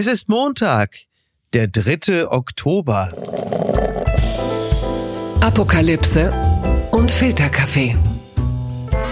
Es 0.00 0.06
ist 0.06 0.28
Montag, 0.28 0.90
der 1.54 1.66
3. 1.66 2.28
Oktober. 2.30 3.12
Apokalypse 5.40 6.32
und 6.92 7.10
Filterkaffee. 7.10 7.96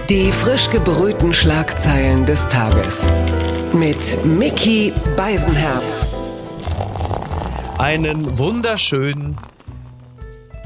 Die 0.08 0.30
frisch 0.30 0.71
gebrühten 0.71 1.35
Schlagzeilen 1.35 2.24
des 2.24 2.46
Tages. 2.46 3.10
Mit 3.72 4.24
Mickey 4.24 4.92
Beisenherz. 5.17 6.06
Einen 7.78 8.38
wunderschönen 8.38 9.37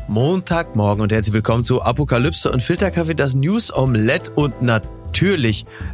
Montagmorgen 0.07 1.01
und 1.01 1.13
herzlich 1.13 1.33
willkommen 1.33 1.65
zu 1.65 1.81
Apokalypse 1.81 2.53
und 2.53 2.63
Filterkaffee, 2.63 3.15
das 3.15 3.35
News 3.35 3.73
Omelette 3.73 4.31
und 4.33 4.61
natürlich 4.61 5.00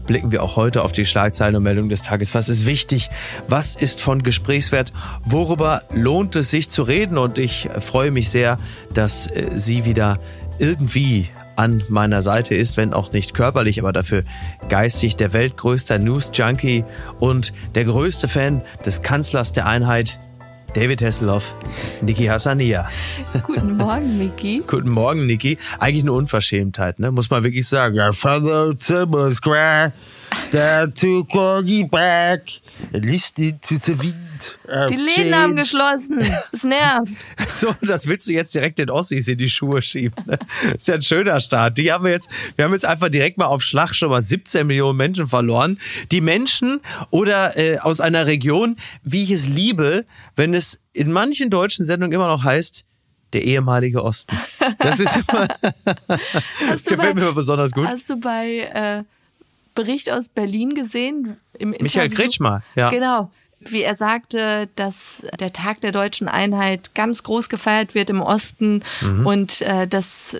blicken 0.06 0.32
wir 0.32 0.42
auch 0.42 0.56
heute 0.56 0.82
auf 0.82 0.92
die 0.92 1.04
Schlagzeilen 1.04 1.56
und 1.56 1.62
Meldungen 1.62 1.88
des 1.88 2.02
Tages. 2.02 2.34
Was 2.34 2.48
ist 2.48 2.66
wichtig? 2.66 3.10
Was 3.48 3.76
ist 3.76 4.00
von 4.00 4.22
Gesprächswert? 4.22 4.92
Worüber 5.24 5.82
lohnt 5.92 6.36
es 6.36 6.50
sich 6.50 6.68
zu 6.68 6.82
reden? 6.82 7.18
Und 7.18 7.38
ich 7.38 7.68
freue 7.80 8.10
mich 8.10 8.30
sehr, 8.30 8.58
dass 8.94 9.26
äh, 9.26 9.50
Sie 9.56 9.84
wieder 9.84 10.18
irgendwie 10.58 11.28
an 11.56 11.82
meiner 11.88 12.22
Seite 12.22 12.54
ist, 12.54 12.76
wenn 12.76 12.92
auch 12.92 13.12
nicht 13.12 13.34
körperlich, 13.34 13.80
aber 13.80 13.92
dafür 13.92 14.22
geistig 14.68 15.16
der 15.16 15.32
weltgrößte 15.32 15.98
News-Junkie 15.98 16.84
und 17.18 17.52
der 17.74 17.84
größte 17.84 18.28
Fan 18.28 18.62
des 18.84 19.02
Kanzlers 19.02 19.52
der 19.52 19.66
Einheit, 19.66 20.18
David 20.76 21.00
Hasselhoff, 21.00 21.54
Niki 22.02 22.26
Hassania. 22.26 22.86
Guten 23.42 23.78
Morgen, 23.78 24.18
Niki. 24.18 24.62
Guten 24.66 24.90
Morgen, 24.90 25.24
Niki. 25.24 25.56
Eigentlich 25.78 26.02
eine 26.04 26.12
Unverschämtheit, 26.12 26.98
ne? 26.98 27.10
Muss 27.10 27.30
man 27.30 27.42
wirklich 27.44 27.66
sagen. 27.66 27.94
Ja, 27.94 28.12
Father 28.12 28.76
Zimmer 28.76 29.30
Square, 29.30 29.94
there 30.50 30.88
to 30.90 31.24
Corgi 31.24 31.88
back, 31.88 32.60
listen 32.92 33.60
to 33.60 33.76
the 33.76 33.98
wind. 33.98 34.58
Die 34.90 34.96
Läden 34.96 35.34
haben 35.34 35.56
geschlossen. 35.56 36.20
Es 36.52 36.64
nervt. 36.64 37.14
So, 37.48 37.74
das 37.80 38.06
willst 38.06 38.28
du 38.28 38.32
jetzt 38.32 38.54
direkt 38.54 38.78
den 38.78 38.90
Ossis 38.90 39.28
in 39.28 39.38
die 39.38 39.48
Schuhe 39.48 39.80
schieben. 39.80 40.14
Ne? 40.26 40.38
Ist 40.76 40.88
ja 40.88 40.94
ein 40.96 41.02
schöner 41.02 41.40
Start. 41.40 41.78
Die 41.78 41.90
haben 41.90 42.04
wir 42.04 42.10
jetzt, 42.10 42.28
wir 42.56 42.66
haben 42.66 42.72
jetzt 42.72 42.84
einfach 42.84 43.08
direkt 43.08 43.38
mal 43.38 43.46
auf 43.46 43.62
Schlag 43.62 43.94
schon 43.94 44.10
mal 44.10 44.22
17 44.22 44.66
Millionen 44.66 44.98
Menschen 44.98 45.26
verloren. 45.26 45.78
Die 46.12 46.20
Menschen 46.20 46.80
oder 47.10 47.56
äh, 47.56 47.78
aus 47.78 48.00
einer 48.00 48.26
Region, 48.26 48.76
wie 49.02 49.22
ich 49.22 49.30
es 49.30 49.48
liebe, 49.48 50.04
wenn 50.34 50.52
es 50.52 50.80
in 50.92 51.12
manchen 51.12 51.48
deutschen 51.48 51.86
Sendungen 51.86 52.12
immer 52.12 52.28
noch 52.28 52.44
heißt, 52.44 52.84
der 53.32 53.44
ehemalige 53.44 54.02
Osten. 54.02 54.36
Das 54.78 55.00
ist 55.00 55.16
immer, 55.16 55.48
das 56.08 56.84
gefällt 56.84 57.14
bei, 57.16 57.22
mir 57.22 57.32
besonders 57.32 57.72
gut. 57.72 57.86
Hast 57.86 58.08
du 58.10 58.20
bei 58.20 58.70
äh, 58.74 59.04
Bericht 59.76 60.10
aus 60.10 60.28
Berlin 60.28 60.74
gesehen? 60.74 61.36
Im 61.58 61.70
Michael 61.70 62.06
Interview? 62.06 62.16
Kretschmer, 62.24 62.62
ja. 62.74 62.90
Genau. 62.90 63.30
Wie 63.60 63.82
er 63.82 63.94
sagte, 63.94 64.68
dass 64.76 65.22
der 65.40 65.52
Tag 65.52 65.80
der 65.80 65.92
deutschen 65.92 66.28
Einheit 66.28 66.94
ganz 66.94 67.22
groß 67.22 67.48
gefeiert 67.48 67.94
wird 67.94 68.10
im 68.10 68.20
Osten 68.20 68.82
Mhm. 69.00 69.24
und 69.26 69.60
äh, 69.62 69.86
dass 69.86 70.36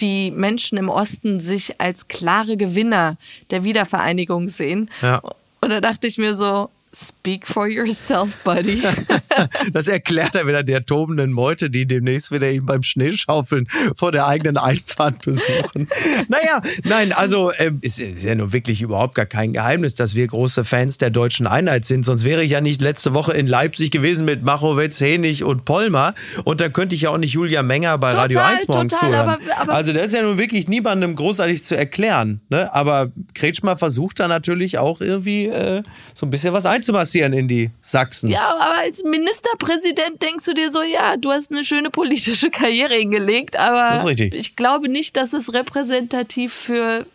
die 0.00 0.30
Menschen 0.30 0.78
im 0.78 0.88
Osten 0.88 1.40
sich 1.40 1.80
als 1.80 2.08
klare 2.08 2.56
Gewinner 2.56 3.16
der 3.50 3.64
Wiedervereinigung 3.64 4.48
sehen. 4.48 4.90
Ja. 5.02 5.20
Und 5.60 5.70
da 5.70 5.80
dachte 5.80 6.06
ich 6.06 6.16
mir 6.16 6.34
so, 6.34 6.70
speak 6.92 7.46
for 7.46 7.66
yourself, 7.68 8.36
buddy. 8.44 8.82
Das 9.72 9.88
erklärt 9.88 10.34
er 10.34 10.46
wieder 10.46 10.62
der 10.62 10.84
tobenden 10.84 11.32
Meute, 11.32 11.70
die 11.70 11.86
demnächst 11.86 12.30
wieder 12.30 12.50
ihn 12.50 12.66
beim 12.66 12.82
Schneeschaufeln 12.82 13.68
vor 13.96 14.12
der 14.12 14.26
eigenen 14.26 14.56
Einfahrt 14.58 15.22
besuchen. 15.24 15.88
Naja, 16.28 16.60
nein, 16.84 17.12
also 17.12 17.50
ähm, 17.56 17.78
ist, 17.80 18.00
ist 18.00 18.24
ja 18.24 18.34
nun 18.34 18.52
wirklich 18.52 18.82
überhaupt 18.82 19.14
gar 19.14 19.24
kein 19.26 19.52
Geheimnis, 19.54 19.94
dass 19.94 20.14
wir 20.14 20.26
große 20.26 20.64
Fans 20.64 20.98
der 20.98 21.08
deutschen 21.10 21.46
Einheit 21.46 21.86
sind. 21.86 22.04
Sonst 22.04 22.24
wäre 22.24 22.44
ich 22.44 22.50
ja 22.50 22.60
nicht 22.60 22.82
letzte 22.82 23.14
Woche 23.14 23.32
in 23.32 23.46
Leipzig 23.46 23.90
gewesen 23.90 24.24
mit 24.26 24.42
Machowetz, 24.42 25.00
Henig 25.00 25.42
und 25.44 25.64
Polmer. 25.64 26.14
Und 26.44 26.60
dann 26.60 26.72
könnte 26.72 26.94
ich 26.94 27.02
ja 27.02 27.10
auch 27.10 27.18
nicht 27.18 27.32
Julia 27.32 27.62
Menger 27.62 27.96
bei 27.96 28.10
Total, 28.10 28.22
Radio 28.24 28.40
1 28.40 28.68
morgens 28.68 28.92
total, 28.92 29.10
zuhören. 29.10 29.28
aber- 29.30 29.60
aber- 29.60 29.72
also 29.74 29.92
das 29.92 30.06
ist 30.06 30.14
ja 30.14 30.22
nun 30.22 30.36
wirklich 30.38 30.68
niemandem 30.68 31.14
großartig 31.16 31.64
zu 31.64 31.76
erklären. 31.76 32.40
Ne? 32.50 32.72
Aber 32.74 33.10
Kretschmer 33.34 33.76
versucht 33.78 34.20
da 34.20 34.28
natürlich 34.28 34.76
auch 34.78 35.00
irgendwie 35.00 35.46
äh, 35.46 35.82
so 36.14 36.26
ein 36.26 36.30
bisschen 36.30 36.52
was 36.52 36.66
einzumassieren 36.80 37.32
in 37.32 37.46
die 37.46 37.70
Sachsen. 37.82 38.30
Ja, 38.30 38.54
aber 38.54 38.78
als 38.78 39.04
Ministerpräsident 39.04 40.22
denkst 40.22 40.46
du 40.46 40.54
dir 40.54 40.72
so, 40.72 40.82
ja, 40.82 41.16
du 41.16 41.30
hast 41.30 41.52
eine 41.52 41.64
schöne 41.64 41.90
politische 41.90 42.50
Karriere 42.50 42.94
hingelegt, 42.94 43.58
aber 43.58 44.10
ich 44.18 44.56
glaube 44.56 44.88
nicht, 44.88 45.16
dass 45.16 45.32
es 45.32 45.52
repräsentativ 45.52 46.52
für 46.52 47.06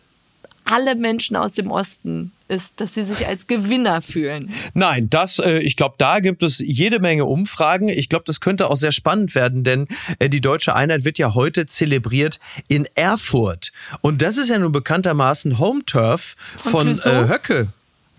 alle 0.66 0.96
Menschen 0.96 1.36
aus 1.36 1.54
dem 1.54 1.70
Osten 1.70 2.32
ist, 2.48 2.80
dass 2.82 2.94
sie 2.96 3.04
sich 3.04 3.28
als 3.28 3.48
Gewinner 3.48 4.02
fühlen. 4.02 4.52
Nein, 4.74 5.10
das, 5.10 5.40
äh, 5.40 5.60
ich 5.60 5.76
glaube, 5.76 5.96
da 5.98 6.20
gibt 6.20 6.42
es 6.44 6.60
jede 6.60 7.00
Menge 7.00 7.26
Umfragen. 7.26 7.88
Ich 7.88 8.10
glaube, 8.10 8.26
das 8.26 8.40
könnte 8.40 8.70
auch 8.70 8.76
sehr 8.76 8.92
spannend 8.92 9.36
werden, 9.36 9.64
denn 9.64 9.88
äh, 10.18 10.30
die 10.30 10.42
deutsche 10.42 10.76
Einheit 10.76 11.06
wird 11.06 11.18
ja 11.18 11.34
heute 11.34 11.66
zelebriert 11.68 12.40
in 12.68 12.88
Erfurt. 12.96 13.72
Und 14.02 14.22
das 14.22 14.38
ist 14.38 14.50
ja 14.50 14.58
nun 14.58 14.72
bekanntermaßen 14.72 15.60
Home 15.60 15.86
Turf 15.86 16.36
von, 16.56 16.96
Von 16.96 17.12
äh, 17.12 17.28
Höcke. 17.28 17.68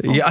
Ja, 0.02 0.30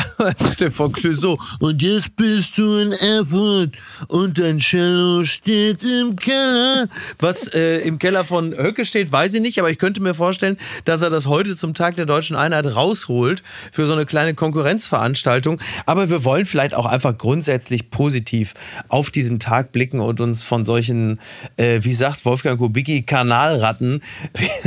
von 0.71 0.91
Clouseau. 0.93 1.39
Und 1.59 1.81
jetzt 1.81 2.15
bist 2.15 2.59
du 2.59 2.77
in 2.77 2.91
Erfurt 2.91 3.75
und 4.07 4.37
dein 4.37 4.59
Cello 4.59 5.23
steht 5.23 5.83
im 5.83 6.15
Keller. 6.15 6.87
Was 7.17 7.47
äh, 7.47 7.79
im 7.79 7.97
Keller 7.97 8.25
von 8.25 8.55
Höcke 8.55 8.85
steht, 8.85 9.11
weiß 9.11 9.33
ich 9.33 9.41
nicht, 9.41 9.57
aber 9.57 9.71
ich 9.71 9.79
könnte 9.79 10.03
mir 10.03 10.13
vorstellen, 10.13 10.57
dass 10.85 11.01
er 11.01 11.09
das 11.09 11.25
heute 11.25 11.55
zum 11.55 11.73
Tag 11.73 11.95
der 11.95 12.05
deutschen 12.05 12.35
Einheit 12.35 12.75
rausholt 12.75 13.41
für 13.71 13.87
so 13.87 13.93
eine 13.93 14.05
kleine 14.05 14.35
Konkurrenzveranstaltung. 14.35 15.59
Aber 15.87 16.11
wir 16.11 16.23
wollen 16.23 16.45
vielleicht 16.45 16.75
auch 16.75 16.85
einfach 16.85 17.17
grundsätzlich 17.17 17.89
positiv 17.89 18.53
auf 18.87 19.09
diesen 19.09 19.39
Tag 19.39 19.71
blicken 19.71 19.99
und 19.99 20.21
uns 20.21 20.45
von 20.45 20.63
solchen, 20.63 21.19
äh, 21.57 21.79
wie 21.81 21.93
sagt 21.93 22.23
Wolfgang 22.25 22.59
Kubicki, 22.59 23.01
Kanalratten 23.01 24.03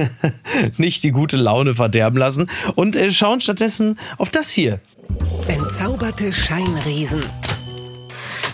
nicht 0.76 1.04
die 1.04 1.12
gute 1.12 1.36
Laune 1.36 1.74
verderben 1.74 2.18
lassen 2.18 2.50
und 2.74 2.96
äh, 2.96 3.12
schauen 3.12 3.40
stattdessen 3.40 3.96
auf 4.16 4.30
das 4.30 4.50
hier. 4.50 4.80
Entzauberte 5.48 6.32
Scheinriesen. 6.32 7.20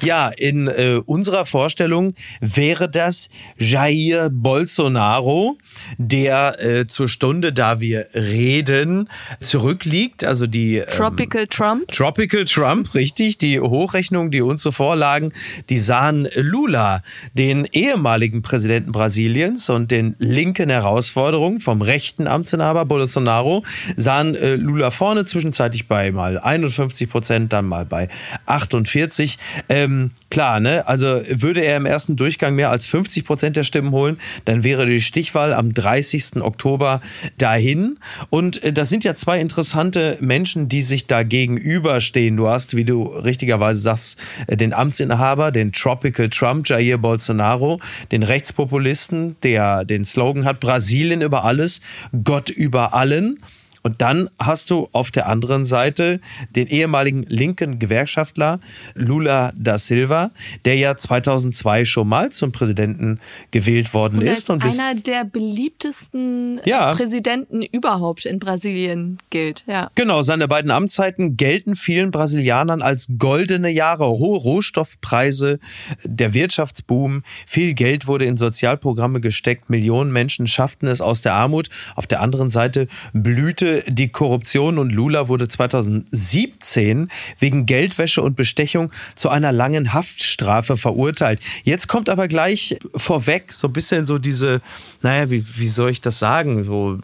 Ja, 0.04 0.28
in 0.28 0.68
äh, 0.68 1.00
unserer 1.04 1.46
Vorstellung 1.46 2.14
wäre 2.40 2.90
das 2.90 3.30
Jair 3.56 4.28
Bolsonaro, 4.30 5.56
der 5.96 6.62
äh, 6.62 6.86
zur 6.86 7.08
Stunde, 7.08 7.52
da 7.52 7.80
wir 7.80 8.08
reden, 8.14 9.08
zurückliegt. 9.40 10.24
Also 10.24 10.46
die 10.46 10.76
ähm, 10.76 10.86
Tropical 10.88 11.46
Trump. 11.46 11.88
Tropical 11.88 12.44
Trump, 12.44 12.94
richtig. 12.94 13.38
Die 13.38 13.60
Hochrechnungen, 13.60 14.30
die 14.30 14.42
uns 14.42 14.62
so 14.62 14.72
vorlagen, 14.72 15.32
die 15.70 15.78
sahen 15.78 16.28
Lula, 16.34 17.02
den 17.32 17.66
ehemaligen 17.72 18.42
Präsidenten 18.42 18.92
Brasiliens 18.92 19.70
und 19.70 19.90
den 19.90 20.16
linken 20.18 20.68
Herausforderungen 20.68 21.60
vom 21.60 21.80
rechten 21.80 22.26
Amtsinhaber 22.26 22.84
Bolsonaro, 22.84 23.64
sahen 23.96 24.34
äh, 24.34 24.56
Lula 24.56 24.90
vorne, 24.90 25.24
zwischenzeitlich 25.24 25.88
bei 25.88 26.12
mal 26.12 26.38
51 26.38 27.08
Prozent, 27.08 27.52
dann 27.52 27.66
mal 27.66 27.86
bei 27.86 28.08
48. 28.46 29.38
Ähm, 29.68 29.93
klar, 30.30 30.60
ne? 30.60 30.86
Also 30.86 31.20
würde 31.28 31.60
er 31.60 31.76
im 31.76 31.86
ersten 31.86 32.16
Durchgang 32.16 32.54
mehr 32.54 32.70
als 32.70 32.86
50 32.86 33.24
Prozent 33.24 33.56
der 33.56 33.64
Stimmen 33.64 33.92
holen, 33.92 34.18
dann 34.44 34.64
wäre 34.64 34.86
die 34.86 35.00
Stichwahl 35.00 35.52
am 35.52 35.74
30. 35.74 36.36
Oktober 36.42 37.00
dahin. 37.38 37.98
Und 38.30 38.62
äh, 38.62 38.72
das 38.72 38.88
sind 38.88 39.04
ja 39.04 39.14
zwei 39.14 39.40
interessante 39.40 40.16
Menschen, 40.20 40.68
die 40.68 40.82
sich 40.82 41.06
da 41.06 41.22
gegenüberstehen. 41.22 42.36
Du 42.36 42.48
hast, 42.48 42.76
wie 42.76 42.84
du 42.84 43.04
richtigerweise 43.04 43.80
sagst, 43.80 44.18
äh, 44.46 44.56
den 44.56 44.72
Amtsinhaber, 44.72 45.50
den 45.50 45.72
Tropical 45.72 46.28
Trump, 46.28 46.68
Jair 46.68 46.98
Bolsonaro, 46.98 47.80
den 48.12 48.22
Rechtspopulisten, 48.22 49.36
der 49.42 49.84
den 49.84 50.04
Slogan 50.04 50.44
hat, 50.44 50.60
Brasilien 50.60 51.20
über 51.20 51.44
alles, 51.44 51.80
Gott 52.24 52.50
über 52.50 52.94
allen. 52.94 53.38
Und 53.86 54.00
dann 54.00 54.30
hast 54.38 54.70
du 54.70 54.88
auf 54.92 55.10
der 55.10 55.28
anderen 55.28 55.66
Seite 55.66 56.18
den 56.56 56.66
ehemaligen 56.68 57.22
linken 57.24 57.78
Gewerkschaftler 57.78 58.58
Lula 58.94 59.52
da 59.56 59.76
Silva, 59.76 60.30
der 60.64 60.76
ja 60.76 60.96
2002 60.96 61.84
schon 61.84 62.08
mal 62.08 62.32
zum 62.32 62.50
Präsidenten 62.50 63.20
gewählt 63.50 63.92
worden 63.92 64.20
Und 64.20 64.26
ist. 64.26 64.48
Und 64.48 64.64
einer 64.64 64.98
der 64.98 65.26
beliebtesten 65.26 66.60
äh, 66.60 66.70
Ja. 66.70 66.92
Präsidenten 66.92 67.60
überhaupt 67.60 68.24
in 68.24 68.38
Brasilien 68.38 69.18
gilt. 69.28 69.64
Ja. 69.66 69.90
Genau, 69.94 70.22
seine 70.22 70.48
beiden 70.48 70.70
Amtszeiten 70.70 71.36
gelten 71.36 71.76
vielen 71.76 72.10
Brasilianern 72.10 72.80
als 72.80 73.08
goldene 73.18 73.68
Jahre. 73.68 74.06
Hohe 74.06 74.38
Rohstoffpreise, 74.38 75.58
der 76.04 76.32
Wirtschaftsboom, 76.32 77.22
viel 77.46 77.74
Geld 77.74 78.06
wurde 78.06 78.24
in 78.24 78.38
Sozialprogramme 78.38 79.20
gesteckt, 79.20 79.68
Millionen 79.68 80.10
Menschen 80.10 80.46
schafften 80.46 80.86
es 80.86 81.02
aus 81.02 81.20
der 81.20 81.34
Armut. 81.34 81.68
Auf 81.96 82.06
der 82.06 82.22
anderen 82.22 82.48
Seite 82.48 82.88
blühte 83.12 83.73
die 83.82 84.08
Korruption 84.08 84.78
und 84.78 84.90
Lula 84.90 85.28
wurde 85.28 85.48
2017 85.48 87.10
wegen 87.38 87.66
Geldwäsche 87.66 88.22
und 88.22 88.36
Bestechung 88.36 88.92
zu 89.14 89.28
einer 89.28 89.52
langen 89.52 89.92
Haftstrafe 89.92 90.76
verurteilt. 90.76 91.40
Jetzt 91.62 91.88
kommt 91.88 92.08
aber 92.08 92.28
gleich 92.28 92.78
vorweg 92.94 93.52
so 93.52 93.68
ein 93.68 93.72
bisschen 93.72 94.06
so 94.06 94.18
diese, 94.18 94.60
naja, 95.02 95.30
wie, 95.30 95.44
wie 95.56 95.68
soll 95.68 95.90
ich 95.90 96.00
das 96.00 96.18
sagen, 96.18 96.62
so 96.62 96.98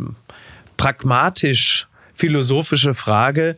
pragmatisch 0.77 1.89
philosophische 2.15 2.95
Frage. 2.95 3.57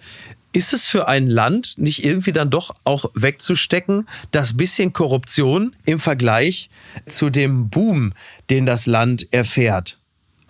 ist 0.52 0.72
es 0.72 0.86
für 0.86 1.08
ein 1.08 1.28
Land 1.28 1.78
nicht 1.78 2.04
irgendwie 2.04 2.32
dann 2.32 2.50
doch 2.50 2.74
auch 2.84 3.10
wegzustecken, 3.14 4.06
das 4.32 4.56
bisschen 4.56 4.92
Korruption 4.92 5.74
im 5.86 5.98
Vergleich 5.98 6.68
zu 7.06 7.30
dem 7.30 7.70
Boom, 7.70 8.12
den 8.50 8.66
das 8.66 8.86
Land 8.86 9.32
erfährt? 9.32 10.01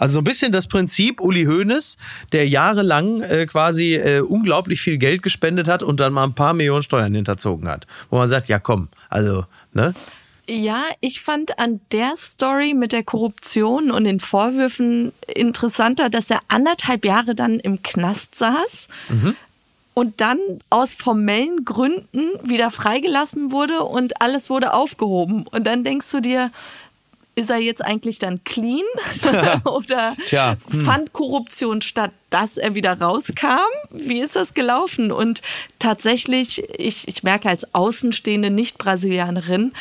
Also 0.03 0.15
so 0.15 0.21
ein 0.21 0.25
bisschen 0.25 0.51
das 0.51 0.67
Prinzip 0.67 1.21
Uli 1.21 1.45
Hoeneß, 1.45 1.97
der 2.33 2.49
jahrelang 2.49 3.23
äh, 3.23 3.47
quasi 3.47 3.95
äh, 3.95 4.19
unglaublich 4.19 4.81
viel 4.81 4.99
Geld 4.99 5.23
gespendet 5.23 5.69
hat 5.69 5.85
und 5.85 6.01
dann 6.01 6.13
mal 6.13 6.25
ein 6.25 6.35
paar 6.35 6.55
Millionen 6.55 6.83
Steuern 6.83 7.15
hinterzogen 7.15 7.69
hat. 7.69 7.87
Wo 8.11 8.19
man 8.19 8.29
sagt, 8.29 8.49
ja 8.49 8.59
komm, 8.59 8.89
also, 9.09 9.47
ne? 9.73 9.95
Ja, 10.49 10.83
ich 11.01 11.21
fand 11.21 11.57
an 11.61 11.81
der 11.93 12.17
Story 12.17 12.75
mit 12.75 12.91
der 12.91 13.05
Korruption 13.05 13.93
und 13.93 14.03
den 14.03 14.19
Vorwürfen 14.19 15.13
interessanter, 15.33 16.11
dass 16.11 16.31
er 16.31 16.41
anderthalb 16.49 17.05
Jahre 17.05 17.37
dann 17.37 17.61
im 17.61 17.81
Knast 17.85 18.35
saß. 18.35 18.89
Mhm 19.09 19.37
und 19.95 20.21
dann 20.21 20.39
aus 20.71 20.95
formellen 20.95 21.65
Gründen 21.65 22.23
wieder 22.43 22.71
freigelassen 22.71 23.53
wurde 23.53 23.83
und 23.83 24.23
alles 24.23 24.49
wurde 24.49 24.73
aufgehoben. 24.73 25.47
Und 25.47 25.67
dann 25.67 25.85
denkst 25.85 26.11
du 26.11 26.21
dir, 26.21 26.51
ist 27.35 27.51
er 27.51 27.59
jetzt 27.59 27.85
eigentlich 27.85 28.19
dann 28.19 28.45
clean 28.45 28.83
oder 29.65 30.17
Tja, 30.27 30.57
hm. 30.71 30.85
fand 30.85 31.13
Korruption 31.13 31.81
statt, 31.83 32.13
dass 32.31 32.59
er 32.59 32.75
wieder 32.75 33.01
rauskam? 33.01 33.59
Wie 33.91 34.21
ist 34.21 34.37
das 34.37 34.55
gelaufen? 34.55 35.13
Und 35.13 35.43
tatsächlich, 35.79 36.63
ich, 36.79 37.09
ich 37.09 37.23
merke 37.23 37.49
als 37.49 37.75
außenstehende 37.75 38.51
Nicht-Brasilianerin, 38.51 39.73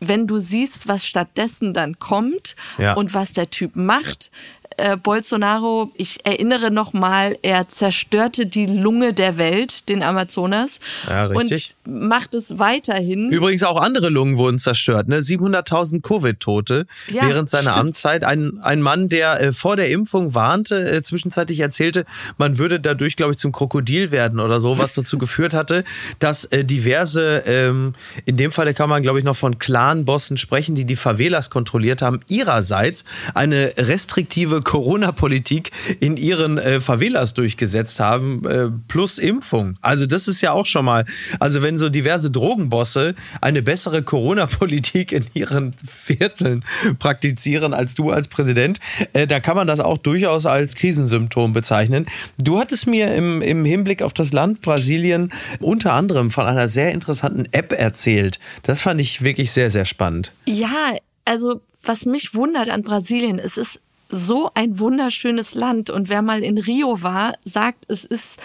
wenn 0.00 0.26
du 0.26 0.38
siehst, 0.38 0.88
was 0.88 1.06
stattdessen 1.06 1.74
dann 1.74 1.98
kommt 1.98 2.56
ja. 2.78 2.94
und 2.94 3.12
was 3.12 3.34
der 3.34 3.50
Typ 3.50 3.76
macht, 3.76 4.30
äh, 4.76 4.96
Bolsonaro, 4.96 5.90
ich 5.94 6.24
erinnere 6.24 6.70
nochmal, 6.70 7.36
er 7.42 7.68
zerstörte 7.68 8.46
die 8.46 8.66
Lunge 8.66 9.12
der 9.12 9.36
Welt, 9.36 9.88
den 9.88 10.02
Amazonas. 10.02 10.80
Ja, 11.06 11.24
richtig. 11.24 11.74
Und 11.84 12.08
macht 12.08 12.34
es 12.34 12.58
weiterhin. 12.58 13.30
Übrigens 13.30 13.62
auch 13.62 13.76
andere 13.80 14.08
Lungen 14.10 14.36
wurden 14.36 14.58
zerstört. 14.58 15.08
Ne? 15.08 15.18
700.000 15.18 16.02
Covid-Tote 16.02 16.86
ja, 17.08 17.28
während 17.28 17.50
seiner 17.50 17.72
stimmt. 17.72 17.78
Amtszeit. 17.78 18.24
Ein, 18.24 18.58
ein 18.62 18.80
Mann, 18.80 19.08
der 19.08 19.40
äh, 19.40 19.52
vor 19.52 19.76
der 19.76 19.90
Impfung 19.90 20.34
warnte, 20.34 20.90
äh, 20.90 21.02
zwischenzeitlich 21.02 21.60
erzählte, 21.60 22.04
man 22.38 22.58
würde 22.58 22.80
dadurch, 22.80 23.16
glaube 23.16 23.32
ich, 23.32 23.38
zum 23.38 23.52
Krokodil 23.52 24.10
werden 24.10 24.40
oder 24.40 24.60
so, 24.60 24.78
was 24.78 24.94
dazu 24.94 25.18
geführt 25.18 25.54
hatte, 25.54 25.84
dass 26.18 26.44
äh, 26.46 26.64
diverse, 26.64 27.42
ähm, 27.46 27.94
in 28.24 28.36
dem 28.36 28.52
Falle 28.52 28.74
kann 28.74 28.88
man, 28.88 29.02
glaube 29.02 29.18
ich, 29.18 29.24
noch 29.24 29.36
von 29.36 29.58
Clan-Bossen 29.58 30.36
sprechen, 30.36 30.74
die 30.74 30.84
die 30.84 30.96
Favelas 30.96 31.50
kontrolliert 31.50 32.02
haben, 32.02 32.20
ihrerseits 32.28 33.04
eine 33.34 33.72
restriktive 33.76 34.59
Corona-Politik 34.64 35.70
in 36.00 36.16
ihren 36.16 36.58
äh, 36.58 36.80
Favelas 36.80 37.34
durchgesetzt 37.34 38.00
haben, 38.00 38.44
äh, 38.46 38.68
plus 38.88 39.18
Impfung. 39.18 39.76
Also 39.80 40.06
das 40.06 40.28
ist 40.28 40.40
ja 40.40 40.52
auch 40.52 40.66
schon 40.66 40.84
mal, 40.84 41.04
also 41.38 41.62
wenn 41.62 41.78
so 41.78 41.88
diverse 41.88 42.30
Drogenbosse 42.30 43.14
eine 43.40 43.62
bessere 43.62 44.02
Corona-Politik 44.02 45.12
in 45.12 45.26
ihren 45.34 45.74
Vierteln 45.86 46.64
praktizieren 46.98 47.74
als 47.74 47.94
du 47.94 48.10
als 48.10 48.28
Präsident, 48.28 48.80
äh, 49.12 49.26
da 49.26 49.40
kann 49.40 49.56
man 49.56 49.66
das 49.66 49.80
auch 49.80 49.98
durchaus 49.98 50.46
als 50.46 50.74
Krisensymptom 50.74 51.52
bezeichnen. 51.52 52.06
Du 52.38 52.58
hattest 52.58 52.86
mir 52.86 53.14
im, 53.14 53.42
im 53.42 53.64
Hinblick 53.64 54.02
auf 54.02 54.12
das 54.12 54.32
Land 54.32 54.60
Brasilien 54.60 55.32
unter 55.60 55.92
anderem 55.92 56.30
von 56.30 56.46
einer 56.46 56.68
sehr 56.68 56.92
interessanten 56.92 57.46
App 57.52 57.72
erzählt. 57.72 58.38
Das 58.62 58.82
fand 58.82 59.00
ich 59.00 59.22
wirklich 59.22 59.52
sehr, 59.52 59.70
sehr 59.70 59.84
spannend. 59.84 60.32
Ja, 60.46 60.94
also 61.24 61.60
was 61.84 62.06
mich 62.06 62.34
wundert 62.34 62.68
an 62.68 62.82
Brasilien, 62.82 63.38
es 63.38 63.56
ist 63.56 63.80
so 64.10 64.50
ein 64.54 64.78
wunderschönes 64.78 65.54
Land. 65.54 65.90
Und 65.90 66.08
wer 66.08 66.22
mal 66.22 66.44
in 66.44 66.58
Rio 66.58 67.02
war, 67.02 67.32
sagt, 67.44 67.84
es 67.88 68.04
ist 68.04 68.38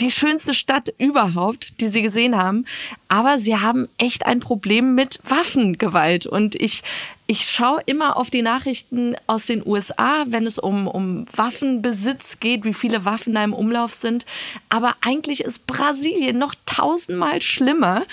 die 0.00 0.10
schönste 0.12 0.54
Stadt 0.54 0.92
überhaupt, 0.98 1.80
die 1.80 1.88
sie 1.88 2.02
gesehen 2.02 2.36
haben. 2.36 2.64
Aber 3.08 3.38
sie 3.38 3.56
haben 3.56 3.88
echt 3.98 4.26
ein 4.26 4.38
Problem 4.40 4.94
mit 4.94 5.20
Waffengewalt. 5.28 6.26
Und 6.26 6.54
ich, 6.54 6.82
ich 7.26 7.50
schaue 7.50 7.80
immer 7.86 8.16
auf 8.16 8.30
die 8.30 8.42
Nachrichten 8.42 9.16
aus 9.26 9.46
den 9.46 9.66
USA, 9.66 10.24
wenn 10.28 10.46
es 10.46 10.58
um, 10.58 10.86
um 10.86 11.26
Waffenbesitz 11.34 12.38
geht, 12.38 12.64
wie 12.64 12.74
viele 12.74 13.04
Waffen 13.04 13.34
da 13.34 13.42
im 13.42 13.52
Umlauf 13.52 13.92
sind. 13.92 14.24
Aber 14.68 14.94
eigentlich 15.04 15.40
ist 15.40 15.66
Brasilien 15.66 16.38
noch 16.38 16.54
tausendmal 16.64 17.42
schlimmer. 17.42 18.04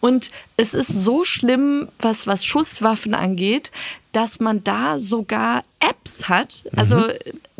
Und 0.00 0.30
es 0.56 0.72
ist 0.72 0.88
so 0.88 1.24
schlimm, 1.24 1.88
was, 1.98 2.26
was 2.26 2.46
Schusswaffen 2.46 3.14
angeht, 3.14 3.72
dass 4.16 4.40
man 4.40 4.64
da 4.64 4.98
sogar 4.98 5.62
Apps 5.78 6.26
hat. 6.30 6.64
Also 6.74 6.96
mhm. 6.96 7.12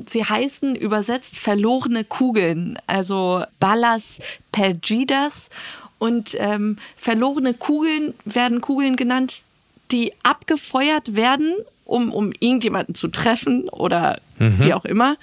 sie 0.06 0.24
heißen 0.24 0.74
übersetzt 0.74 1.38
verlorene 1.38 2.02
Kugeln, 2.02 2.78
also 2.86 3.44
Balas 3.60 4.20
Perdidas. 4.52 5.50
Und 5.98 6.34
ähm, 6.38 6.78
verlorene 6.96 7.52
Kugeln 7.52 8.14
werden 8.24 8.62
Kugeln 8.62 8.96
genannt, 8.96 9.42
die 9.92 10.14
abgefeuert 10.22 11.14
werden, 11.14 11.54
um, 11.84 12.10
um 12.10 12.32
irgendjemanden 12.40 12.94
zu 12.94 13.08
treffen 13.08 13.68
oder 13.68 14.18
mhm. 14.38 14.58
wie 14.58 14.72
auch 14.72 14.86
immer. 14.86 15.16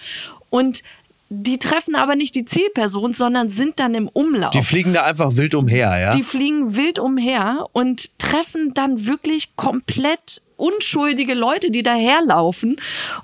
Und 0.52 0.84
die 1.30 1.58
treffen 1.58 1.96
aber 1.96 2.16
nicht 2.16 2.36
die 2.36 2.46
Zielperson, 2.46 3.12
sondern 3.14 3.50
sind 3.50 3.80
dann 3.80 3.96
im 3.96 4.08
Umlauf. 4.08 4.52
Die 4.52 4.62
fliegen 4.62 4.94
da 4.94 5.04
einfach 5.04 5.36
wild 5.36 5.56
umher, 5.56 5.98
ja? 5.98 6.12
Die 6.12 6.22
fliegen 6.22 6.76
wild 6.76 7.00
umher 7.00 7.66
und 7.72 8.12
treffen 8.20 8.76
dann 8.76 9.08
wirklich 9.08 9.56
komplett 9.56 10.44
unschuldige 10.64 11.34
Leute, 11.34 11.72
die 11.72 11.84
daherlaufen. 11.84 12.78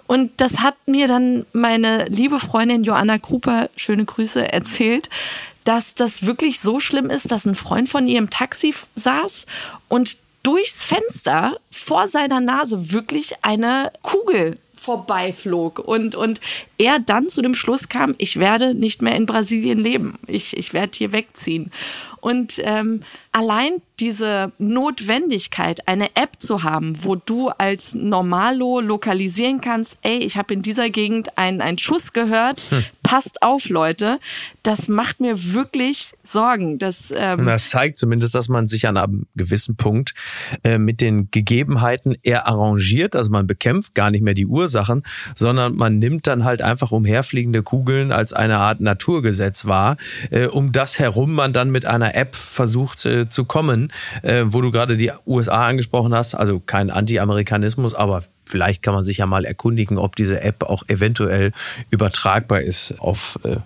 Und 0.07 0.31
das 0.41 0.59
hat 0.59 0.75
mir 0.87 1.07
dann 1.07 1.45
meine 1.53 2.05
liebe 2.09 2.37
Freundin 2.37 2.83
Joanna 2.83 3.17
Kruper, 3.17 3.69
schöne 3.77 4.03
Grüße, 4.03 4.51
erzählt, 4.51 5.09
dass 5.63 5.95
das 5.95 6.25
wirklich 6.25 6.59
so 6.59 6.81
schlimm 6.81 7.09
ist, 7.09 7.31
dass 7.31 7.45
ein 7.45 7.55
Freund 7.55 7.87
von 7.87 8.07
ihr 8.07 8.17
im 8.17 8.29
Taxi 8.29 8.73
saß 8.95 9.45
und 9.87 10.17
durchs 10.43 10.83
Fenster 10.83 11.57
vor 11.71 12.09
seiner 12.09 12.41
Nase 12.41 12.91
wirklich 12.91 13.35
eine 13.41 13.91
Kugel 14.01 14.57
vorbeiflog 14.73 15.79
und, 15.79 16.15
und 16.15 16.39
er 16.77 16.99
dann 16.99 17.29
zu 17.29 17.41
dem 17.41 17.53
Schluss 17.53 17.89
kam, 17.89 18.15
ich 18.17 18.37
werde 18.37 18.73
nicht 18.73 19.01
mehr 19.01 19.15
in 19.15 19.25
Brasilien 19.25 19.79
leben, 19.79 20.17
ich, 20.27 20.57
ich 20.57 20.73
werde 20.73 20.97
hier 20.97 21.11
wegziehen. 21.11 21.71
Und 22.21 22.61
ähm, 22.63 23.03
allein 23.31 23.81
diese 23.99 24.51
Notwendigkeit, 24.57 25.87
eine 25.87 26.15
App 26.15 26.39
zu 26.39 26.63
haben, 26.63 27.03
wo 27.03 27.15
du 27.15 27.49
als 27.49 27.95
Normalo 27.95 28.79
lokalisieren 28.79 29.61
kannst, 29.61 29.97
ey, 30.01 30.19
ich 30.19 30.37
habe 30.37 30.53
in 30.53 30.61
dieser 30.61 30.89
Gegend 30.89 31.37
einen 31.37 31.77
Schuss 31.77 32.13
gehört, 32.13 32.67
hm. 32.69 32.85
passt 33.03 33.41
auf, 33.41 33.69
Leute, 33.69 34.19
das 34.63 34.87
macht 34.87 35.19
mir 35.19 35.53
wirklich 35.53 36.13
Sorgen. 36.23 36.77
Dass, 36.77 37.13
ähm 37.15 37.45
das 37.45 37.69
zeigt 37.69 37.97
zumindest, 37.97 38.35
dass 38.35 38.49
man 38.49 38.67
sich 38.67 38.87
an 38.87 38.97
einem 38.97 39.25
gewissen 39.35 39.75
Punkt 39.75 40.13
äh, 40.63 40.77
mit 40.77 41.01
den 41.01 41.29
Gegebenheiten 41.31 42.15
eher 42.21 42.47
arrangiert. 42.47 43.15
Also 43.15 43.31
man 43.31 43.47
bekämpft 43.47 43.95
gar 43.95 44.11
nicht 44.11 44.23
mehr 44.23 44.33
die 44.33 44.45
Ursachen, 44.45 45.03
sondern 45.35 45.75
man 45.75 45.99
nimmt 45.99 46.27
dann 46.27 46.43
halt 46.43 46.61
einfach 46.61 46.91
umherfliegende 46.91 47.63
Kugeln 47.63 48.11
als 48.11 48.33
eine 48.33 48.57
Art 48.57 48.79
Naturgesetz 48.81 49.65
wahr, 49.65 49.97
äh, 50.29 50.45
um 50.45 50.71
das 50.71 50.99
herum 50.99 51.33
man 51.33 51.53
dann 51.53 51.71
mit 51.71 51.85
einer 51.85 52.15
App 52.15 52.35
versucht 52.35 53.05
äh, 53.05 53.27
zu 53.27 53.45
kommen, 53.45 53.88
äh, 54.21 54.45
wo 54.45 54.61
du 54.61 54.71
gerade 54.71 54.97
die 54.97 55.11
USA 55.25 55.67
angesprochen 55.67 56.13
hast. 56.13 56.35
Also 56.35 56.59
kein 56.59 56.89
Anti-Amerikanismus, 56.89 57.93
aber 57.93 58.23
vielleicht 58.45 58.81
kann 58.81 58.93
man 58.93 59.03
sich 59.03 59.17
ja 59.17 59.25
mal 59.25 59.45
erkundigen, 59.45 59.97
ob 59.97 60.15
diese 60.15 60.41
App 60.41 60.63
auch 60.63 60.83
eventuell 60.87 61.51
übertragbar 61.91 62.61
ist 62.61 62.95
auf 62.99 63.39
äh, 63.43 63.57